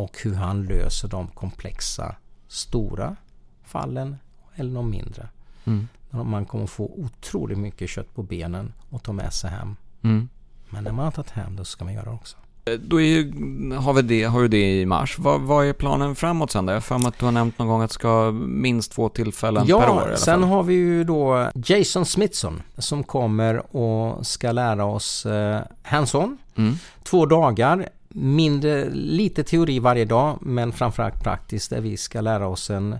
Och 0.00 0.18
hur 0.22 0.34
han 0.34 0.64
löser 0.64 1.08
de 1.08 1.26
komplexa, 1.26 2.16
stora 2.48 3.16
fallen 3.64 4.16
eller 4.54 4.74
de 4.74 4.90
mindre. 4.90 5.28
Mm. 5.64 5.88
Man 6.10 6.46
kommer 6.46 6.66
få 6.66 6.84
otroligt 6.84 7.58
mycket 7.58 7.88
kött 7.88 8.14
på 8.14 8.22
benen 8.22 8.72
och 8.90 9.02
ta 9.02 9.12
med 9.12 9.32
sig 9.32 9.50
hem. 9.50 9.76
Mm. 10.02 10.28
Men 10.70 10.84
när 10.84 10.92
man 10.92 11.04
har 11.04 11.12
tagit 11.12 11.30
hem 11.30 11.56
det 11.56 11.64
så 11.64 11.70
ska 11.70 11.84
man 11.84 11.94
göra 11.94 12.04
det 12.04 12.10
också. 12.10 12.36
Eh, 12.64 12.72
då 12.72 13.00
är, 13.00 13.76
har, 13.76 13.92
vi 13.92 14.02
det, 14.02 14.24
har 14.24 14.40
du 14.40 14.48
det 14.48 14.80
i 14.80 14.86
mars. 14.86 15.18
Vad, 15.18 15.40
vad 15.40 15.66
är 15.66 15.72
planen 15.72 16.14
framåt 16.14 16.50
sen? 16.50 16.68
Jag 16.68 16.74
har 16.74 16.80
för 16.80 16.98
mig 16.98 17.08
att 17.08 17.18
du 17.18 17.24
har 17.24 17.32
nämnt 17.32 17.58
någon 17.58 17.68
gång 17.68 17.82
att 17.82 17.90
det 17.90 17.94
ska 17.94 18.30
minst 18.46 18.92
två 18.92 19.08
tillfällen 19.08 19.64
ja, 19.66 19.80
per 19.80 19.90
år. 19.90 20.10
Ja, 20.10 20.16
sen 20.16 20.42
har 20.42 20.62
vi 20.62 20.74
ju 20.74 21.04
då 21.04 21.50
Jason 21.54 22.06
Smithson 22.06 22.62
som 22.78 23.04
kommer 23.04 23.76
och 23.76 24.26
ska 24.26 24.52
lära 24.52 24.84
oss 24.84 25.26
eh, 25.26 25.60
hands-on. 25.82 26.38
Mm. 26.56 26.74
Två 27.02 27.26
dagar, 27.26 27.88
mindre, 28.14 28.90
lite 28.90 29.44
teori 29.44 29.78
varje 29.78 30.04
dag 30.04 30.38
men 30.40 30.72
framförallt 30.72 31.22
praktiskt 31.22 31.70
där 31.70 31.80
vi 31.80 31.96
ska 31.96 32.20
lära 32.20 32.46
oss 32.46 32.70
en 32.70 32.98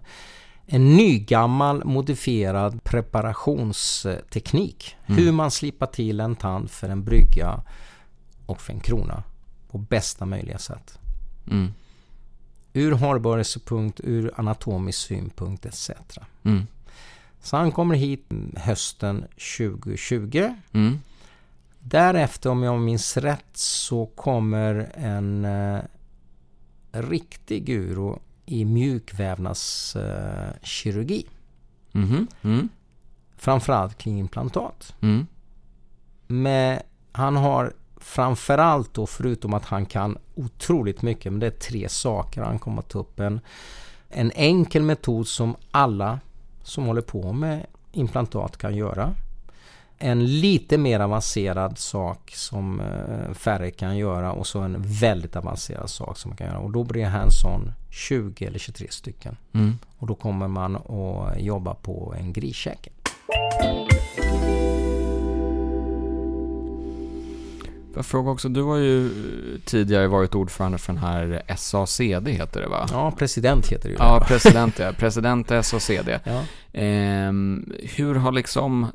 en 0.72 0.96
nygammal 0.96 1.84
modifierad 1.84 2.84
preparationsteknik. 2.84 4.96
Mm. 5.06 5.22
Hur 5.22 5.32
man 5.32 5.50
slipar 5.50 5.86
till 5.86 6.20
en 6.20 6.36
tand 6.36 6.70
för 6.70 6.88
en 6.88 7.04
brygga 7.04 7.62
och 8.46 8.60
för 8.60 8.72
en 8.72 8.80
krona 8.80 9.22
på 9.70 9.78
bästa 9.78 10.26
möjliga 10.26 10.58
sätt. 10.58 10.98
Mm. 11.50 11.72
Ur 12.72 12.92
hållbarhetssynpunkt, 12.92 14.00
ur 14.04 14.32
anatomisk 14.36 14.98
synpunkt 14.98 15.66
etc. 15.66 15.90
Mm. 16.42 16.66
Så 17.42 17.56
han 17.56 17.72
kommer 17.72 17.94
hit 17.94 18.26
hösten 18.56 19.24
2020. 19.58 20.54
Mm. 20.72 21.00
Därefter 21.80 22.50
om 22.50 22.62
jag 22.62 22.80
minns 22.80 23.16
rätt 23.16 23.56
så 23.56 24.06
kommer 24.06 24.92
en 24.94 25.44
eh, 25.44 25.80
riktig 26.92 27.64
guru 27.64 28.14
i 28.46 28.64
mjukvävnadskirurgi. 28.64 31.26
Eh, 31.92 32.02
mm. 32.02 32.26
mm. 32.42 32.68
Framförallt 33.36 33.98
kring 33.98 34.18
implantat. 34.18 34.94
Mm. 35.00 35.26
Med, 36.26 36.82
han 37.12 37.36
har 37.36 37.72
framförallt 37.96 38.94
då 38.94 39.06
förutom 39.06 39.54
att 39.54 39.64
han 39.64 39.86
kan 39.86 40.18
otroligt 40.34 41.02
mycket, 41.02 41.32
men 41.32 41.40
det 41.40 41.46
är 41.46 41.50
tre 41.50 41.88
saker 41.88 42.42
han 42.42 42.58
kommer 42.58 42.78
att 42.78 42.88
ta 42.88 42.98
upp. 42.98 43.20
En, 43.20 43.40
en 44.08 44.32
enkel 44.34 44.82
metod 44.82 45.28
som 45.28 45.56
alla 45.70 46.20
som 46.62 46.84
håller 46.84 47.02
på 47.02 47.32
med 47.32 47.66
implantat 47.92 48.56
kan 48.56 48.76
göra. 48.76 49.14
En 50.02 50.40
lite 50.40 50.78
mer 50.78 51.00
avancerad 51.00 51.78
sak 51.78 52.32
som 52.34 52.80
eh, 52.80 53.34
färre 53.34 53.70
kan 53.70 53.96
göra 53.96 54.32
och 54.32 54.46
så 54.46 54.60
en 54.60 54.76
väldigt 54.82 55.36
avancerad 55.36 55.90
sak 55.90 56.18
som 56.18 56.28
man 56.28 56.36
kan 56.36 56.46
göra. 56.46 56.58
Och 56.58 56.70
då 56.70 56.84
blir 56.84 57.04
hands-on 57.04 57.72
20 57.90 58.46
eller 58.46 58.58
23 58.58 58.86
stycken. 58.90 59.36
Mm. 59.52 59.78
Och 59.98 60.06
då 60.06 60.14
kommer 60.14 60.48
man 60.48 60.76
att 60.76 61.40
jobba 61.40 61.74
på 61.74 62.14
en 62.18 62.32
griskäke. 62.32 62.90
Jag 67.94 68.06
fråga 68.06 68.30
också, 68.30 68.48
du 68.48 68.62
har 68.62 68.76
ju 68.76 69.10
tidigare 69.64 70.06
varit 70.06 70.34
ordförande 70.34 70.78
för 70.78 70.92
den 70.92 71.02
här 71.02 71.42
SACD 71.56 72.28
heter 72.28 72.60
det 72.60 72.68
va? 72.68 72.86
Ja, 72.90 73.10
president 73.18 73.68
heter 73.68 73.88
det 73.88 73.92
ju. 73.92 73.98
Ja, 73.98 74.24
president 74.28 74.78
ja. 74.78 74.92
President 74.92 75.48
SACD. 75.62 76.08
Ja. 76.24 76.42
Eh, 76.80 77.32
hur 77.96 78.14
har 78.14 78.32
liksom 78.32 78.86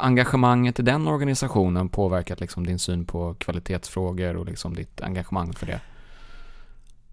engagemanget 0.00 0.78
i 0.78 0.82
den 0.82 1.08
organisationen 1.08 1.88
påverkat 1.88 2.40
liksom 2.40 2.66
din 2.66 2.78
syn 2.78 3.06
på 3.06 3.34
kvalitetsfrågor 3.34 4.36
och 4.36 4.46
liksom 4.46 4.74
ditt 4.74 5.00
engagemang 5.00 5.52
för 5.52 5.66
det? 5.66 5.80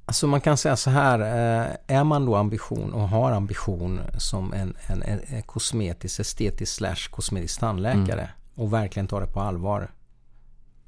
Alltså 0.06 0.28
man 0.28 0.42
kan 0.42 0.58
säga 0.58 0.76
så 0.76 0.90
här, 0.90 1.20
eh, 1.20 1.98
är 1.98 2.04
man 2.04 2.26
då 2.26 2.36
ambition 2.36 2.94
och 2.94 3.10
har 3.10 3.32
ambition 3.32 4.00
som 4.18 4.54
en, 4.54 4.76
en, 4.88 5.04
en 5.04 5.42
kosmetisk, 5.42 6.20
estetisk 6.20 6.76
slash 6.76 7.10
kosmetisk 7.12 7.60
tandläkare 7.60 8.22
mm. 8.22 8.30
och 8.56 8.74
verkligen 8.74 9.08
tar 9.08 9.22
det 9.22 9.28
på 9.28 9.40
allvar 9.40 9.92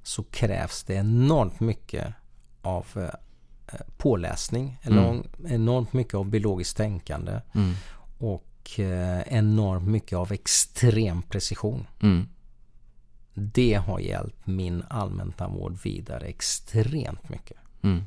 så 0.04 0.24
krävs 0.24 0.84
det 0.84 0.94
enormt 0.94 1.60
mycket 1.60 2.14
av 2.62 2.86
eh, 2.96 3.80
påläsning, 3.98 4.80
mm. 4.84 5.24
enormt 5.48 5.94
mycket 5.94 6.14
av 6.14 6.26
biologiskt 6.26 6.78
tänkande 6.78 7.42
mm. 7.56 7.74
och 8.18 8.49
eh, 8.78 9.38
enormt 9.38 9.88
mycket 9.88 10.18
av 10.18 10.32
extrem 10.32 11.22
precision. 11.22 11.88
Mm. 12.02 12.28
Det 13.34 13.74
har 13.74 14.00
hjälpt 14.00 14.48
min 14.48 14.84
allmäntandvård 14.90 15.78
vidare 15.84 16.26
extremt 16.26 17.30
mycket. 17.30 17.58
Mm. 17.82 18.04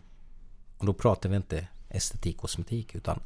Och 0.79 0.87
då 0.87 0.93
pratar 0.93 1.29
vi 1.29 1.37
inte 1.37 1.69
estetik 1.89 2.39
kosmetik 2.39 2.95
utan 2.95 3.21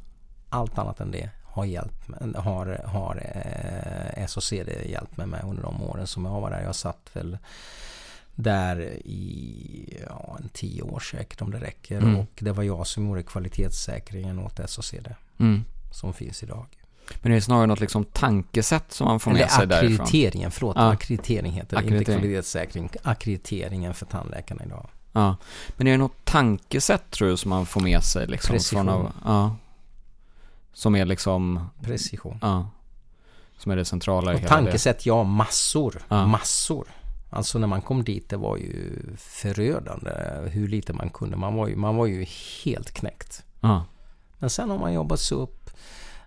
allt 0.49 0.77
annat 0.77 0.99
än 0.99 1.11
det 1.11 1.29
har 1.43 1.65
hjälpt 1.65 2.09
har, 2.35 2.81
har 2.85 3.15
eh, 3.15 4.25
SOCD 4.25 4.69
hjälpt 4.85 5.17
mig 5.17 5.27
med 5.27 5.43
under 5.43 5.63
de 5.63 5.83
åren 5.83 6.07
som 6.07 6.25
jag 6.25 6.41
varit 6.41 6.53
där. 6.57 6.63
Jag 6.63 6.75
satt 6.75 7.09
väl 7.13 7.37
där 8.35 8.81
i 9.05 10.03
ja, 10.09 10.37
en 10.39 10.49
tio 10.49 10.81
år 10.81 10.99
säkert 10.99 11.41
om 11.41 11.51
det 11.51 11.59
räcker. 11.59 11.97
Mm. 11.97 12.17
Och 12.17 12.31
det 12.39 12.51
var 12.51 12.63
jag 12.63 12.87
som 12.87 13.07
gjorde 13.07 13.23
kvalitetssäkringen 13.23 14.39
åt 14.39 14.69
SOCD 14.69 15.07
Mm. 15.39 15.63
som 15.91 16.13
finns 16.13 16.43
idag. 16.43 16.67
Men 17.21 17.31
det 17.31 17.37
är 17.37 17.41
snarare 17.41 17.65
något 17.67 17.79
liksom 17.79 18.05
tankesätt 18.05 18.91
som 18.91 19.07
man 19.07 19.19
får 19.19 19.31
med 19.31 19.39
Eller 19.41 19.49
sig 19.49 19.67
därifrån. 19.67 20.05
akkrediteringen, 20.05 20.51
förlåt. 20.51 20.75
Ja. 20.75 20.91
Akkreditering 20.91 21.51
heter 21.51 21.81
det, 21.81 21.87
inte 21.97 22.03
kvalitetssäkring. 22.13 22.89
Akkrediteringen 23.03 23.93
för 23.93 24.05
tandläkarna 24.05 24.63
idag. 24.65 24.89
Ja. 25.13 25.35
Men 25.77 25.87
är 25.87 25.91
det 25.91 25.97
något 25.97 26.25
tankesätt 26.25 27.11
tror 27.11 27.29
du 27.29 27.37
som 27.37 27.49
man 27.49 27.65
får 27.65 27.81
med 27.81 28.03
sig 28.03 28.27
liksom? 28.27 28.53
Precision. 28.53 28.85
Från 28.85 28.95
av, 28.95 29.11
ja. 29.25 29.55
Som 30.73 30.95
är 30.95 31.05
liksom, 31.05 31.69
Precision. 31.81 32.39
ja. 32.41 32.69
Som 33.57 33.71
är 33.71 33.75
det 33.75 33.85
centrala 33.85 34.31
i 34.33 34.35
Och 34.35 34.39
hela 34.39 34.49
tankesätt, 34.49 35.05
ja 35.05 35.23
massor. 35.23 36.01
Ja. 36.09 36.27
Massor. 36.27 36.87
Alltså 37.29 37.59
när 37.59 37.67
man 37.67 37.81
kom 37.81 38.03
dit, 38.03 38.29
det 38.29 38.37
var 38.37 38.57
ju 38.57 38.99
förödande 39.17 40.11
hur 40.49 40.67
lite 40.67 40.93
man 40.93 41.09
kunde. 41.09 41.37
Man 41.37 41.55
var 41.55 41.67
ju, 41.67 41.75
man 41.75 41.95
var 41.95 42.05
ju 42.05 42.25
helt 42.63 42.91
knäckt. 42.91 43.43
det. 43.61 43.67
Ja. 43.67 43.85
Men 44.39 44.49
sen 44.49 44.69
har 44.69 44.77
man 44.77 44.93
jobbat 44.93 45.19
sig 45.19 45.37
upp. 45.37 45.56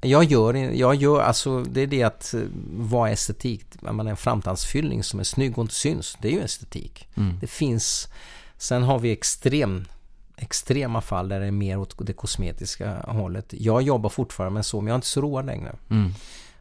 Jag 0.01 0.25
gör, 0.25 0.55
jag 0.55 0.95
gör 0.95 1.21
alltså 1.21 1.63
det 1.63 1.81
är 1.81 1.87
det 1.87 2.03
att 2.03 2.35
eh, 2.35 2.41
vara 2.73 3.11
estetik. 3.11 3.67
Menar, 3.81 4.11
en 4.11 4.17
framtandsfyllning 4.17 5.03
som 5.03 5.21
är 5.21 5.25
snygg 5.25 5.59
och 5.59 5.63
inte 5.63 5.75
syns. 5.75 6.17
Det 6.21 6.29
är 6.29 6.33
ju 6.33 6.41
estetik. 6.41 7.09
Mm. 7.15 7.39
Det 7.41 7.47
finns. 7.47 8.09
Sen 8.57 8.83
har 8.83 8.99
vi 8.99 9.13
extrem, 9.13 9.85
extrema 10.37 11.01
fall 11.01 11.29
där 11.29 11.41
det 11.41 11.47
är 11.47 11.51
mer 11.51 11.79
åt 11.79 12.07
det 12.07 12.13
kosmetiska 12.13 13.01
hållet. 13.07 13.47
Jag 13.51 13.83
jobbar 13.83 14.11
fortfarande 14.11 14.55
med 14.55 14.67
så 14.67 14.81
men 14.81 14.87
jag 14.87 14.95
är 14.95 14.99
inte 14.99 15.07
så 15.07 15.21
road 15.21 15.47
längre. 15.47 15.77
Mm. 15.91 16.13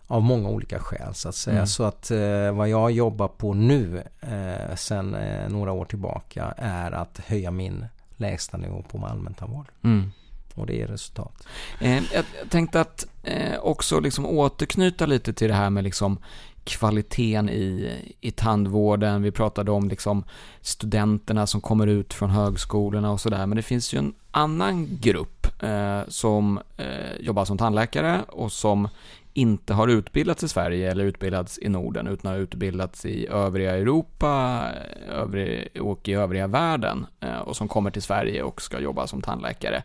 Av 0.08 0.22
många 0.22 0.50
olika 0.50 0.80
skäl 0.80 1.14
så 1.14 1.30
att 1.30 1.36
säga. 1.36 1.56
Mm. 1.56 1.68
Så 1.68 1.84
att 1.84 2.12
eh, 2.12 2.52
vad 2.52 2.70
jag 2.70 2.92
jobbar 2.92 3.28
på 3.28 3.54
nu 3.54 4.04
eh, 4.22 4.76
sen 4.76 5.16
eh, 5.16 5.50
några 5.50 5.72
år 5.72 5.86
tillbaka 5.86 6.54
är 6.58 6.92
att 6.92 7.20
höja 7.26 7.52
min 7.52 7.86
lägstanivå 8.18 8.84
på 8.92 9.06
allmäntandvård. 9.06 9.68
Mm. 9.84 10.12
Och 10.56 10.66
det 10.66 10.82
är 10.82 10.88
resultat. 10.88 11.48
Eh, 11.80 12.04
jag 12.14 12.26
tänkte 12.50 12.82
att 12.82 13.08
eh, 13.24 13.60
också 13.62 14.00
liksom 14.00 14.26
återknyta 14.26 15.06
lite 15.06 15.34
till 15.34 15.48
det 15.48 15.54
här 15.54 15.70
med 15.70 15.84
liksom 15.84 16.20
kvaliteten 16.64 17.50
i, 17.50 17.98
i 18.22 18.32
tandvården. 18.32 19.22
Vi 19.22 19.32
pratade 19.32 19.72
om 19.72 19.90
liksom 19.90 20.24
studenterna 20.62 21.48
som 21.48 21.62
kommer 21.62 21.88
ut 21.88 22.14
från 22.14 22.30
högskolorna 22.30 23.12
och 23.12 23.22
sådär. 23.22 23.46
Men 23.46 23.56
det 23.56 23.62
finns 23.62 23.94
ju 23.94 23.98
en 23.98 24.14
annan 24.32 24.88
grupp 25.02 25.64
eh, 25.64 26.02
som 26.08 26.60
eh, 26.78 27.16
jobbar 27.20 27.46
som 27.46 27.58
tandläkare 27.58 28.22
och 28.28 28.52
som 28.52 28.88
inte 29.34 29.74
har 29.74 29.88
utbildats 29.88 30.44
i 30.44 30.48
Sverige 30.48 30.92
eller 30.92 31.04
utbildats 31.04 31.60
i 31.62 31.70
Norden 31.70 32.08
utan 32.08 32.32
har 32.32 32.40
utbildats 32.40 33.06
i 33.06 33.28
övriga 33.28 33.78
Europa 33.78 34.64
övrig, 35.10 35.82
och 35.82 36.08
i 36.08 36.14
övriga 36.14 36.48
världen 36.48 37.06
eh, 37.20 37.40
och 37.40 37.56
som 37.56 37.68
kommer 37.68 37.92
till 37.92 38.02
Sverige 38.02 38.44
och 38.44 38.62
ska 38.62 38.80
jobba 38.80 39.08
som 39.08 39.22
tandläkare 39.22 39.84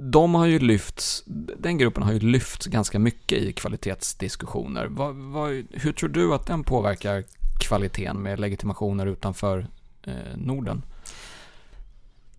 de 0.00 0.34
har 0.34 0.46
ju 0.46 0.58
lyfts, 0.58 1.22
den 1.58 1.78
gruppen 1.78 2.02
har 2.02 2.12
ju 2.12 2.18
lyfts 2.18 2.66
ganska 2.66 2.98
mycket 2.98 3.38
i 3.38 3.52
kvalitetsdiskussioner. 3.52 4.86
Vad, 4.86 5.14
vad, 5.14 5.50
hur 5.70 5.92
tror 5.92 6.08
du 6.08 6.34
att 6.34 6.46
den 6.46 6.64
påverkar 6.64 7.24
kvaliteten 7.60 8.22
med 8.22 8.40
legitimationer 8.40 9.06
utanför 9.06 9.66
eh, 10.02 10.12
Norden? 10.36 10.82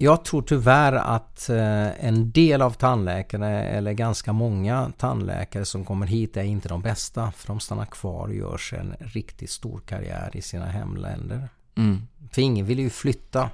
Jag 0.01 0.25
tror 0.25 0.41
tyvärr 0.41 0.93
att 0.93 1.49
eh, 1.49 2.05
en 2.05 2.31
del 2.31 2.61
av 2.61 2.71
tandläkarna, 2.71 3.49
eller 3.49 3.93
ganska 3.93 4.33
många 4.33 4.91
tandläkare 4.97 5.65
som 5.65 5.85
kommer 5.85 6.07
hit 6.07 6.37
är 6.37 6.43
inte 6.43 6.69
de 6.69 6.81
bästa. 6.81 7.31
För 7.31 7.47
de 7.47 7.59
stannar 7.59 7.85
kvar 7.85 8.27
och 8.27 8.35
gör 8.35 8.57
sig 8.57 8.79
en 8.79 8.95
riktigt 8.99 9.49
stor 9.49 9.79
karriär 9.85 10.31
i 10.33 10.41
sina 10.41 10.65
hemländer. 10.65 11.49
Mm. 11.75 12.07
För 12.31 12.41
ingen 12.41 12.65
vill 12.65 12.79
ju 12.79 12.89
flytta 12.89 13.49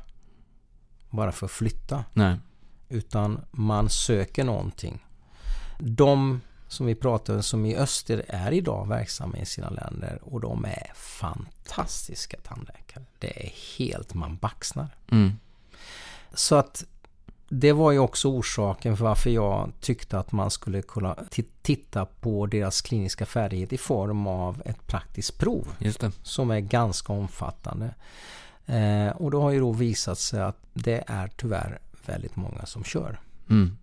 bara 1.10 1.32
för 1.32 1.46
att 1.46 1.52
flytta. 1.52 2.04
Nej. 2.14 2.38
Utan 2.90 3.42
man 3.52 3.90
söker 3.90 4.44
någonting. 4.44 5.06
De 5.80 6.42
som 6.68 6.86
vi 6.86 6.96
pratar 6.96 7.36
om 7.36 7.44
som 7.44 7.66
i 7.66 7.76
öster 7.76 8.26
är 8.28 8.52
idag 8.52 8.88
verksamma 8.88 9.38
i 9.38 9.46
sina 9.46 9.70
länder 9.70 10.20
och 10.22 10.42
de 10.42 10.66
är 10.66 10.92
fantastiska 10.96 12.38
tandläkare. 12.44 13.04
Det 13.20 13.46
är 13.46 13.54
helt, 13.78 14.14
man 14.14 14.38
baxnar. 14.38 14.88
Mm. 15.12 15.32
Så 16.34 16.56
att 16.56 16.84
det 17.50 17.72
var 17.72 17.92
ju 17.92 18.00
också 18.00 18.28
orsaken 18.28 18.98
för 18.98 19.04
varför 19.06 19.30
jag 19.30 19.72
tyckte 19.82 20.20
att 20.20 20.32
man 20.32 20.52
skulle 20.52 20.82
kunna 20.82 21.14
ti- 21.14 21.46
titta 21.62 22.06
på 22.06 22.46
deras 22.46 22.82
kliniska 22.82 23.26
färdighet 23.26 23.74
i 23.74 23.78
form 23.78 24.28
av 24.28 24.62
ett 24.66 24.88
praktiskt 24.88 25.40
prov 25.40 25.68
det. 25.80 26.12
som 26.24 26.52
är 26.52 26.60
ganska 26.60 27.14
omfattande. 27.14 27.94
Eh, 28.66 29.08
och 29.08 29.32
då 29.32 29.42
har 29.42 29.52
ju 29.52 29.60
då 29.60 29.72
visat 29.72 30.20
sig 30.20 30.42
att 30.42 30.58
det 30.74 31.04
är 31.08 31.28
tyvärr 31.38 31.80
väldigt 32.06 32.36
många 32.36 32.66
som 32.66 32.84
kör. 32.84 33.20
Mm. 33.50 33.78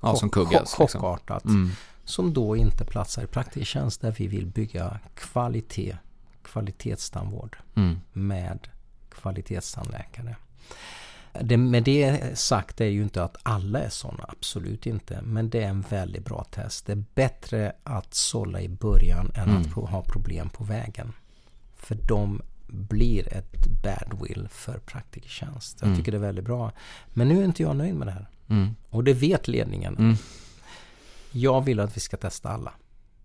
Ja, 0.00 0.16
som 0.16 0.30
kuggas. 0.30 0.78
Liksom. 0.78 1.00
Chockartat. 1.00 1.44
Mm. 1.44 1.70
Som 2.04 2.32
då 2.34 2.56
inte 2.56 2.84
platsar 2.84 3.22
i 3.22 3.26
praktisk 3.26 3.66
tjänst 3.66 4.00
där 4.00 4.10
vi 4.18 4.26
vill 4.26 4.46
bygga 4.46 4.98
kvalitet, 5.14 5.96
kvalitetstandvård 6.42 7.56
Mm. 7.74 8.00
med 8.12 8.68
kvalitetstandläkare. 9.10 10.36
Det, 11.40 11.56
med 11.56 11.82
det 11.84 12.38
sagt 12.38 12.80
är 12.80 12.84
ju 12.86 13.02
inte 13.02 13.24
att 13.24 13.36
alla 13.42 13.78
är 13.80 13.88
sådana, 13.88 14.24
absolut 14.28 14.86
inte. 14.86 15.22
Men 15.22 15.50
det 15.50 15.62
är 15.62 15.68
en 15.68 15.80
väldigt 15.80 16.24
bra 16.24 16.44
test. 16.44 16.86
Det 16.86 16.92
är 16.92 17.04
bättre 17.14 17.72
att 17.84 18.14
sålla 18.14 18.60
i 18.60 18.68
början 18.68 19.30
än 19.34 19.48
Mm. 19.48 19.60
att 19.62 19.90
ha 19.90 20.02
problem 20.02 20.48
på 20.48 20.64
vägen. 20.64 21.12
För 21.76 21.94
de 22.08 22.42
blir 22.72 23.32
ett 23.32 23.66
badwill 23.82 24.48
för 24.50 24.78
praktikertjänst. 24.78 25.76
Jag 25.80 25.86
Mm. 25.86 25.98
tycker 25.98 26.12
det 26.12 26.18
är 26.18 26.22
väldigt 26.22 26.44
bra. 26.44 26.72
Men 27.08 27.28
nu 27.28 27.40
är 27.40 27.44
inte 27.44 27.62
jag 27.62 27.76
nöjd 27.76 27.94
med 27.94 28.06
det 28.08 28.12
här. 28.12 28.28
Mm. 28.48 28.74
Och 28.90 29.04
det 29.04 29.12
vet 29.12 29.48
ledningen. 29.48 29.96
Mm. 29.98 30.16
Jag 31.32 31.60
vill 31.64 31.80
att 31.80 31.96
vi 31.96 32.00
ska 32.00 32.16
testa 32.16 32.48
alla 32.48 32.72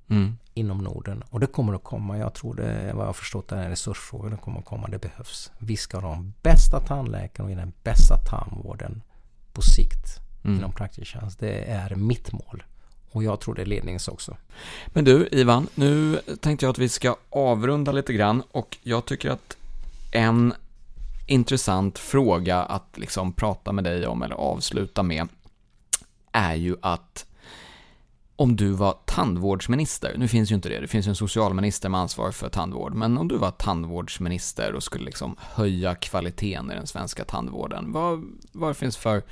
Mm. 0.10 0.38
inom 0.54 0.78
Norden. 0.78 1.24
Och 1.30 1.40
det 1.40 1.48
kommer 1.48 1.74
att 1.74 1.84
komma. 1.84 2.18
Jag 2.18 2.34
tror 2.34 2.56
det, 2.56 2.92
vad 2.94 3.02
jag 3.02 3.08
har 3.10 3.14
förstått, 3.14 3.48
det 3.48 3.56
är 3.56 3.64
en 3.64 3.70
resursfråga. 3.70 4.30
Det 4.30 4.38
kommer 4.38 4.60
att 4.60 4.66
komma. 4.66 4.88
Det 4.88 5.02
behövs. 5.02 5.52
Vi 5.60 5.78
ska 5.78 6.00
ha 6.00 6.10
de 6.10 6.34
bästa 6.42 6.80
tandläkarna 6.80 7.50
och 7.50 7.56
den 7.56 7.74
bästa 7.84 8.18
tandvården 8.18 9.02
på 9.54 9.62
sikt 9.62 10.20
Mm. 10.44 10.58
inom 10.58 10.72
praktisk 10.72 11.08
tjänst. 11.12 11.40
Det 11.40 11.72
är 11.72 11.96
mitt 11.96 12.32
mål. 12.32 12.64
Och 13.15 13.23
jag 13.23 13.39
tror 13.39 13.56
det 13.56 13.62
är 13.62 13.65
ledningens 13.65 14.08
också. 14.08 14.38
Men 14.88 15.06
du, 15.06 15.30
Ivan, 15.32 15.67
nu 15.75 16.19
tänkte 16.39 16.65
jag 16.65 16.71
att 16.71 16.78
vi 16.78 16.89
ska 16.89 17.15
avrunda 17.30 17.91
lite 17.91 18.13
grann 18.13 18.43
och 18.51 18.78
jag 18.84 19.06
tycker 19.06 19.30
att 19.30 19.58
en 20.12 20.54
intressant 21.28 21.99
fråga 21.99 22.63
att 22.63 22.97
liksom 22.97 23.34
prata 23.34 23.71
med 23.71 23.84
dig 23.84 24.08
om 24.08 24.21
eller 24.21 24.36
avsluta 24.36 25.04
med 25.04 25.28
är 26.32 26.56
ju 26.56 26.75
att 26.82 27.25
om 28.36 28.56
du 28.56 28.69
var 28.69 28.97
tandvårdsminister, 29.06 30.15
nu 30.17 30.28
finns 30.28 30.51
ju 30.51 30.56
inte 30.56 30.69
det, 30.69 30.80
det 30.80 30.88
finns 30.88 31.08
ju 31.08 31.10
en 31.10 31.15
socialminister 31.15 31.89
med 31.89 31.99
ansvar 31.99 32.32
för 32.32 32.49
tandvård, 32.49 32.93
men 32.93 33.17
om 33.17 33.28
du 33.28 33.38
var 33.38 33.51
tandvårdsminister 33.51 34.73
och 34.73 34.84
skulle 34.84 35.06
liksom 35.06 35.36
höja 35.39 35.95
kvaliteten 35.95 36.71
i 36.71 36.75
den 36.75 36.88
svenska 36.88 37.25
tandvården, 37.25 37.91
vad, 37.91 38.23
vad 38.51 38.78
finns 38.78 38.97
för 38.97 39.23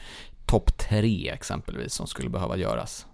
topp 0.45 0.77
tre 0.77 1.29
exempelvis 1.29 1.93
som 1.93 2.07
skulle 2.07 2.29
behöva 2.29 2.57
göras? 2.57 3.05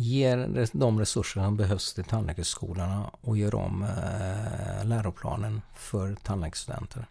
Ger 0.00 0.66
de 0.72 1.00
resurser 1.00 1.40
som 1.40 1.56
behövs 1.56 1.94
till 1.94 2.04
tandläkarskolorna 2.04 3.10
och 3.20 3.36
gör 3.38 3.54
om 3.54 3.82
eh, 3.82 4.84
läroplanen 4.84 5.60
för 5.74 6.14
tandläkarstudenter. 6.14 7.06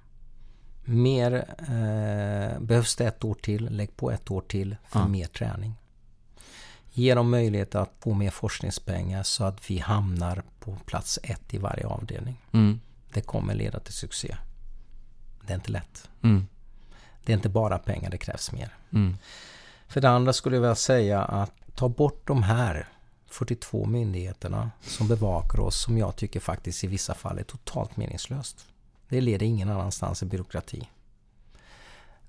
Mer 0.84 1.34
eh, 1.60 2.60
behövs 2.60 2.95
det 2.95 3.06
ett 3.06 3.23
år 3.23 3.34
till, 3.34 3.69
lägg 3.75 3.95
på 3.95 4.12
ett 4.12 4.32
år 4.32 4.41
till 4.41 4.75
för 4.88 4.99
Ja. 4.99 5.08
mer 5.08 5.28
träning. 5.28 5.75
Ge 6.91 7.15
dem 7.15 7.30
möjlighet 7.30 7.75
att 7.75 7.91
få 7.99 8.13
mer 8.13 8.30
forskningspengar 8.30 9.23
så 9.23 9.43
att 9.43 9.71
vi 9.71 9.78
hamnar 9.80 10.43
på 10.60 10.75
plats 10.86 11.19
ett 11.23 11.54
i 11.54 11.58
varje 11.58 11.86
avdelning. 11.88 12.41
Mm. 12.52 12.80
Det 13.13 13.21
kommer 13.21 13.54
leda 13.54 13.80
till 13.80 13.93
succé. 13.93 14.36
Det 15.47 15.54
är 15.54 15.56
inte 15.56 15.71
lätt. 15.71 16.10
Mm. 16.23 16.47
Det 17.25 17.32
är 17.34 17.36
inte 17.38 17.49
bara 17.49 17.78
pengar, 17.78 18.10
det 18.10 18.17
krävs 18.17 18.52
mer. 18.52 18.73
Mm. 18.93 19.17
För 19.88 20.02
det 20.02 20.10
andra 20.10 20.34
skulle 20.34 20.56
jag 20.56 20.62
vilja 20.62 20.75
säga 20.75 21.23
att 21.23 21.54
ta 21.80 21.89
bort 21.89 22.28
de 22.28 22.44
här 22.44 22.88
42 23.28 23.86
myndigheterna 23.86 24.72
som 24.82 25.08
bevakar 25.08 25.60
oss 25.60 25.82
som 25.82 25.98
jag 25.98 26.15
tycker 26.15 26.39
faktiskt 26.39 26.84
i 26.84 26.88
vissa 26.88 27.13
fall 27.13 27.39
är 27.39 27.44
totalt 27.44 27.98
meningslöst. 27.98 28.65
Det 29.10 29.22
leder 29.22 29.46
ingen 29.46 29.70
annanstans 29.70 30.22
än 30.24 30.30
byråkrati. 30.30 30.89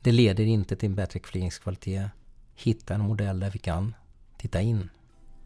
Det 0.00 0.12
leder 0.12 0.44
inte 0.44 0.76
till 0.76 0.88
en 0.88 0.94
bättre 0.94 1.18
kvalitet. 1.20 2.08
Hitta 2.54 2.94
en 2.94 3.00
modell 3.00 3.40
där 3.40 3.50
vi 3.50 3.58
kan 3.58 3.94
titta 4.36 4.60
in 4.60 4.90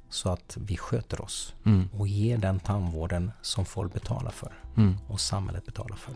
så 0.09 0.29
att 0.29 0.57
vi 0.61 0.77
sköter 0.77 1.21
oss 1.21 1.55
Mm. 1.65 1.89
och 1.99 2.09
ger 2.09 2.39
den 2.39 2.61
tandvården 2.61 3.31
som 3.43 3.65
folk 3.65 3.93
betalar 3.93 4.31
för 4.31 4.53
Mm. 4.77 4.97
och 5.09 5.21
samhället 5.21 5.67
betalar 5.67 5.97
för. 5.97 6.15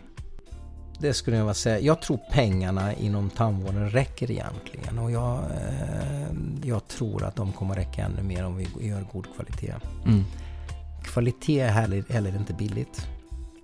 Det 1.01 1.15
skulle 1.15 1.37
jag 1.37 1.45
vilja 1.45 1.55
säga. 1.55 1.81
Jag 1.81 2.03
tror 2.03 2.19
pengarna 2.31 2.95
inom 2.95 3.31
tandvården 3.31 3.91
räcker 3.91 4.31
egentligen 4.31 4.99
och 4.99 5.11
jag, 5.11 5.39
eh, 5.39 6.29
jag 6.65 6.89
tror 6.89 7.25
att 7.25 7.37
de 7.37 7.53
kommer 7.53 7.75
räcka 7.75 8.03
ännu 8.03 8.23
mer 8.23 8.45
om 8.45 8.57
vi 8.57 8.89
gör 8.89 9.07
god 9.13 9.27
kvalitet. 9.35 9.75
Mm. 10.07 10.25
Kvalitet 11.03 11.61
är 11.61 11.69
heller, 11.69 12.05
heller 12.09 12.37
inte 12.37 12.55
billigt. 12.55 13.07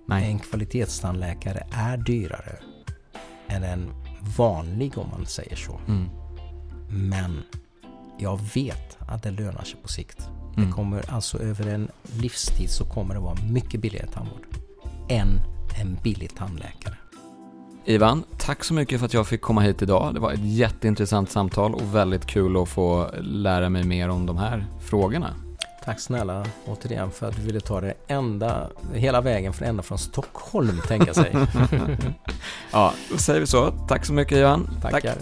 Nej. 0.07 0.31
En 0.31 0.39
kvalitetstandläkare 0.39 1.67
är 1.71 1.97
dyrare 1.97 2.55
än 3.47 3.63
en 3.63 3.91
vanlig 4.37 4.97
om 4.97 5.09
man 5.09 5.25
säger 5.25 5.55
så. 5.55 5.79
Mm. 5.87 6.09
Men 6.89 7.43
jag 8.19 8.39
vet 8.53 8.97
att 8.99 9.23
det 9.23 9.31
lönar 9.31 9.63
sig 9.63 9.79
på 9.81 9.87
sikt. 9.87 10.29
Mm. 10.55 10.65
Det 10.65 10.75
kommer 10.75 11.13
alltså 11.13 11.39
över 11.39 11.67
en 11.67 11.91
livstid 12.13 12.69
så 12.69 12.85
kommer 12.85 13.13
det 13.13 13.19
vara 13.19 13.37
mycket 13.49 13.81
billigare 13.81 14.07
tandvård 14.07 14.45
än 15.09 15.39
en 15.81 15.97
billig 16.03 16.35
tandläkare. 16.35 16.95
Ivan, 17.87 18.23
tack 18.37 18.63
så 18.63 18.73
mycket 18.73 18.99
för 18.99 19.05
att 19.05 19.13
jag 19.13 19.27
fick 19.27 19.41
komma 19.41 19.61
hit 19.61 19.81
idag. 19.81 20.13
Det 20.13 20.19
var 20.19 20.31
ett 20.31 20.39
jätteintressant 20.43 21.31
samtal 21.31 21.75
och 21.75 21.95
väldigt 21.95 22.25
kul 22.25 22.57
att 22.57 22.69
få 22.69 23.09
lära 23.21 23.69
mig 23.69 23.83
mer 23.83 24.09
om 24.09 24.25
de 24.25 24.37
här 24.37 24.65
frågorna. 24.81 25.33
Tack 25.85 25.99
snälla 25.99 26.45
återigen 26.65 27.11
för 27.11 27.27
att 27.27 27.35
du 27.35 27.41
ville 27.41 27.59
ta 27.59 27.81
det 27.81 27.93
ända, 28.07 28.69
hela 28.93 29.21
vägen 29.21 29.53
från 29.53 29.67
ända 29.67 29.83
från 29.83 29.97
Stockholm 29.97 30.81
tänka 30.87 31.13
sig. 31.13 31.35
Ja, 32.71 32.93
då 33.11 33.17
säger 33.17 33.39
vi 33.39 33.47
så. 33.47 33.71
Tack 33.87 34.05
så 34.05 34.13
mycket 34.13 34.37
Ivan. 34.37 34.69
Tackar. 34.81 35.15